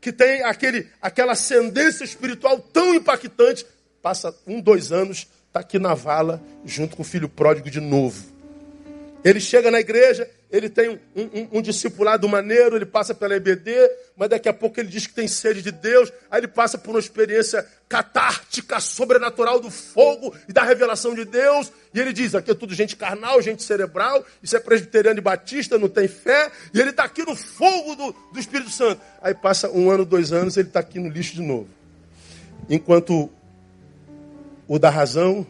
[0.00, 3.66] que tem aquele, aquela ascendência espiritual tão impactante,
[4.00, 8.24] passa um, dois anos, está aqui na vala, junto com o filho pródigo de novo.
[9.24, 13.72] Ele chega na igreja, ele tem um, um, um, discipulado maneiro, ele passa pela EBD,
[14.16, 16.90] mas daqui a pouco ele diz que tem sede de Deus, aí ele passa por
[16.90, 22.52] uma experiência catártica, sobrenatural do fogo e da revelação de Deus, e ele diz: aqui
[22.52, 26.80] é tudo gente carnal, gente cerebral, isso é presbiteriano e batista, não tem fé, e
[26.80, 29.00] ele está aqui no fogo do, do Espírito Santo.
[29.20, 31.68] Aí passa um ano, dois anos, ele está aqui no lixo de novo.
[32.70, 33.30] Enquanto
[34.68, 35.44] o da razão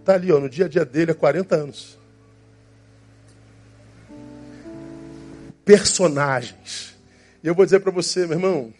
[0.00, 2.03] está ali, ó, no dia a dia dele, há 40 anos.
[5.64, 6.94] Personagens.
[7.42, 8.72] E eu vou dizer para você, meu irmão,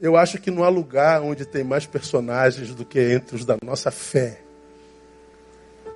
[0.00, 3.56] eu acho que não há lugar onde tem mais personagens do que entre os da
[3.62, 4.40] nossa fé.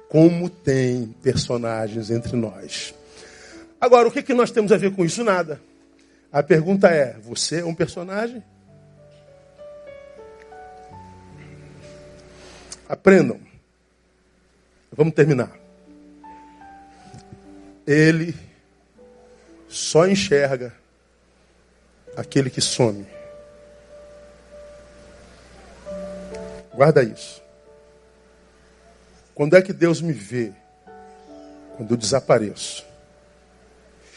[0.08, 2.94] Como tem personagens entre nós.
[3.80, 5.22] Agora, o que, que nós temos a ver com isso?
[5.22, 5.60] Nada.
[6.32, 8.42] A pergunta é: você é um personagem?
[12.88, 13.40] Aprendam.
[14.92, 15.56] Vamos terminar.
[17.86, 18.34] Ele
[19.70, 20.74] só enxerga
[22.16, 23.06] aquele que some.
[26.74, 27.40] Guarda isso.
[29.34, 30.52] Quando é que Deus me vê?
[31.76, 32.84] Quando eu desapareço.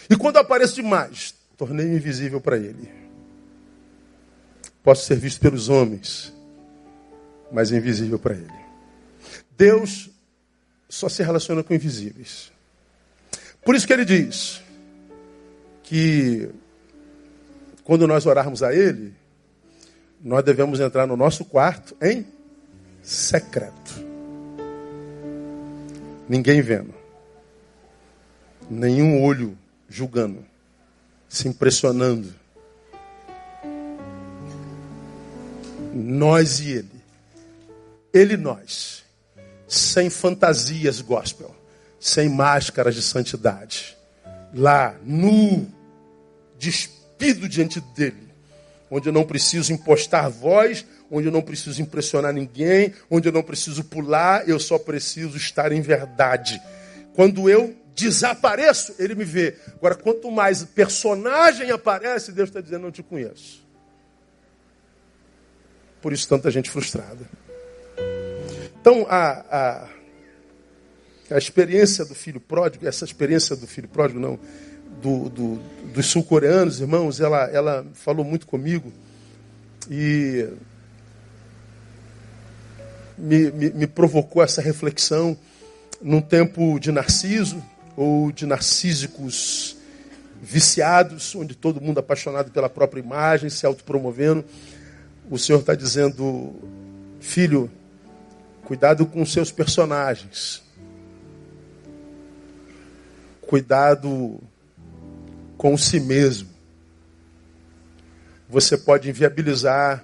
[0.10, 2.92] E quando apareço demais, tornei-me invisível para Ele.
[4.84, 6.34] Posso ser visto pelos homens,
[7.52, 8.64] mas invisível para Ele.
[9.56, 10.10] Deus
[10.90, 12.52] só se relaciona com invisíveis.
[13.64, 14.63] Por isso que ele diz:
[15.84, 16.50] que
[17.84, 19.14] quando nós orarmos a Ele,
[20.22, 22.26] nós devemos entrar no nosso quarto em
[23.02, 23.94] secreto.
[26.28, 26.94] Ninguém vendo.
[28.70, 29.58] Nenhum olho
[29.90, 30.46] julgando,
[31.28, 32.34] se impressionando.
[35.94, 37.04] Nós e Ele.
[38.14, 39.04] Ele e nós.
[39.68, 41.54] Sem fantasias gospel.
[42.00, 43.98] Sem máscaras de santidade
[44.54, 45.68] lá, nu,
[46.58, 48.30] despido diante dele,
[48.90, 53.44] onde eu não preciso impostar voz, onde eu não preciso impressionar ninguém, onde eu não
[53.44, 56.62] preciso pular, eu só preciso estar em verdade.
[57.14, 59.56] Quando eu desapareço, ele me vê.
[59.76, 63.64] Agora, quanto mais personagem aparece, Deus está dizendo: Não te conheço.
[66.02, 67.30] Por isso, tanta gente frustrada.
[68.82, 69.88] Então, a, a
[71.34, 74.40] a experiência do filho pródigo, essa experiência do filho pródigo, não,
[75.04, 75.60] do, do,
[75.94, 78.92] dos sul-coreanos, irmãos, ela, ela falou muito comigo
[79.92, 80.48] e
[83.18, 85.38] me, me, me provocou essa reflexão
[86.02, 87.62] num tempo de narciso
[87.98, 89.76] ou de narcísicos
[90.42, 94.44] viciados, onde todo mundo apaixonado pela própria imagem, se autopromovendo.
[95.30, 96.54] O Senhor está dizendo,
[97.20, 97.70] filho,
[98.64, 100.64] cuidado com seus personagens
[103.54, 104.40] cuidado
[105.64, 106.50] com si mesmo.
[108.50, 110.04] Você pode inviabilizar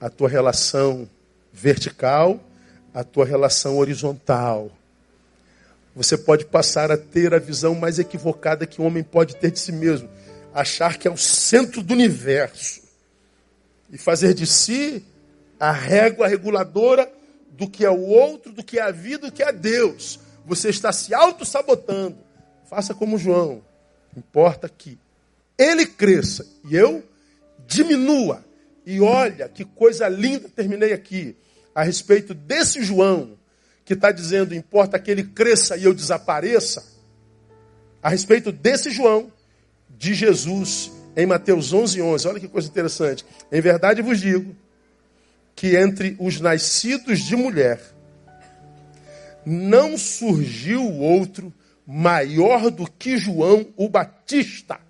[0.00, 1.06] a tua relação
[1.52, 2.40] vertical,
[2.94, 4.70] a tua relação horizontal.
[5.94, 9.60] Você pode passar a ter a visão mais equivocada que o homem pode ter de
[9.60, 10.08] si mesmo,
[10.54, 12.80] achar que é o centro do universo
[13.90, 15.04] e fazer de si
[15.60, 17.06] a régua reguladora
[17.50, 20.18] do que é o outro, do que é a vida, do que é Deus.
[20.46, 22.16] Você está se auto-sabotando.
[22.64, 23.62] Faça como João.
[24.16, 24.98] Importa que
[25.58, 27.04] ele cresça e eu
[27.66, 28.44] diminua.
[28.84, 31.36] E olha que coisa linda, terminei aqui,
[31.74, 33.36] a respeito desse João,
[33.84, 36.84] que está dizendo: importa que ele cresça e eu desapareça.
[38.02, 39.32] A respeito desse João,
[39.90, 42.28] de Jesus, em Mateus 11, 11.
[42.28, 43.24] Olha que coisa interessante.
[43.50, 44.54] Em verdade vos digo
[45.54, 47.80] que entre os nascidos de mulher
[49.44, 51.52] não surgiu outro
[51.86, 54.80] maior do que João o Batista.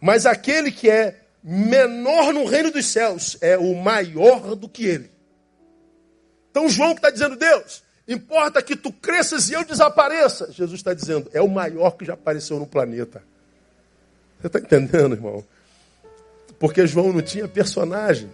[0.00, 5.10] Mas aquele que é menor no reino dos céus é o maior do que ele.
[6.50, 10.50] Então João que está dizendo, Deus, importa que tu cresças e eu desapareça.
[10.52, 13.22] Jesus está dizendo, é o maior que já apareceu no planeta.
[14.40, 15.44] Você está entendendo, irmão?
[16.58, 18.30] Porque João não tinha personagem.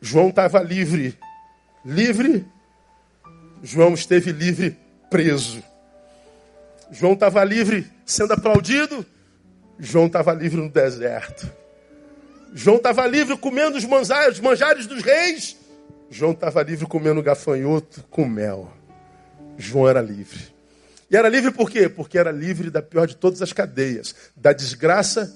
[0.00, 1.18] João estava livre.
[1.84, 2.46] Livre
[3.64, 4.76] João esteve livre
[5.08, 5.64] preso.
[6.90, 9.06] João estava livre sendo aplaudido,
[9.78, 11.50] João estava livre no deserto.
[12.52, 15.56] João estava livre comendo os manjares, manjares dos reis,
[16.10, 18.70] João estava livre comendo gafanhoto com mel.
[19.56, 20.52] João era livre.
[21.10, 21.88] E era livre por quê?
[21.88, 25.34] Porque era livre da pior de todas as cadeias, da desgraça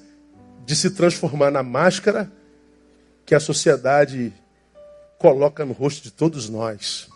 [0.67, 2.31] de se transformar na máscara
[3.25, 4.35] que a sociedade
[5.19, 7.09] coloca no rosto de todos nós.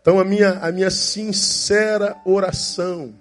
[0.00, 3.14] Então a minha, a minha sincera oração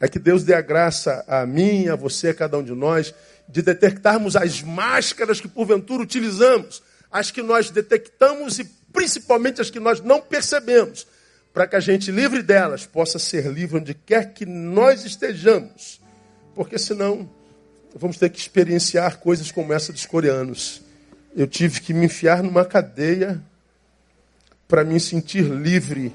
[0.00, 3.12] é que Deus dê a graça a mim, a você, a cada um de nós,
[3.48, 9.80] de detectarmos as máscaras que porventura utilizamos, as que nós detectamos e principalmente as que
[9.80, 11.06] nós não percebemos,
[11.52, 16.00] para que a gente, livre delas, possa ser livre onde quer que nós estejamos.
[16.54, 17.28] Porque senão
[17.94, 20.82] vamos ter que experienciar coisas como essa dos coreanos.
[21.34, 23.42] Eu tive que me enfiar numa cadeia
[24.68, 26.14] para me sentir livre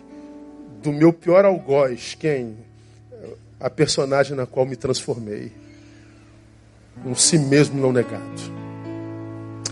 [0.84, 2.56] do meu pior algoz, quem?
[3.60, 5.52] A personagem na qual me transformei.
[7.04, 8.42] Um si mesmo não negado.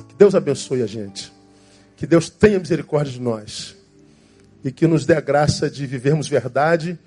[0.07, 1.31] Que Deus abençoe a gente.
[1.95, 3.75] Que Deus tenha misericórdia de nós.
[4.63, 6.97] E que nos dê a graça de vivermos verdade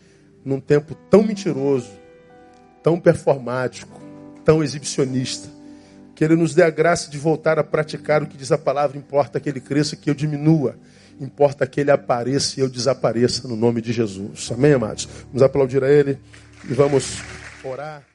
[0.45, 1.91] num tempo tão mentiroso,
[2.83, 4.01] tão performático,
[4.45, 5.49] tão exibicionista.
[6.15, 8.97] Que Ele nos dê a graça de voltar a praticar o que diz a palavra:
[8.97, 10.77] importa que Ele cresça, que eu diminua.
[11.21, 14.51] Importa que Ele apareça e eu desapareça no nome de Jesus.
[14.53, 15.09] Amém, amados?
[15.27, 16.19] Vamos aplaudir a Ele
[16.69, 17.19] e vamos
[17.65, 18.14] orar.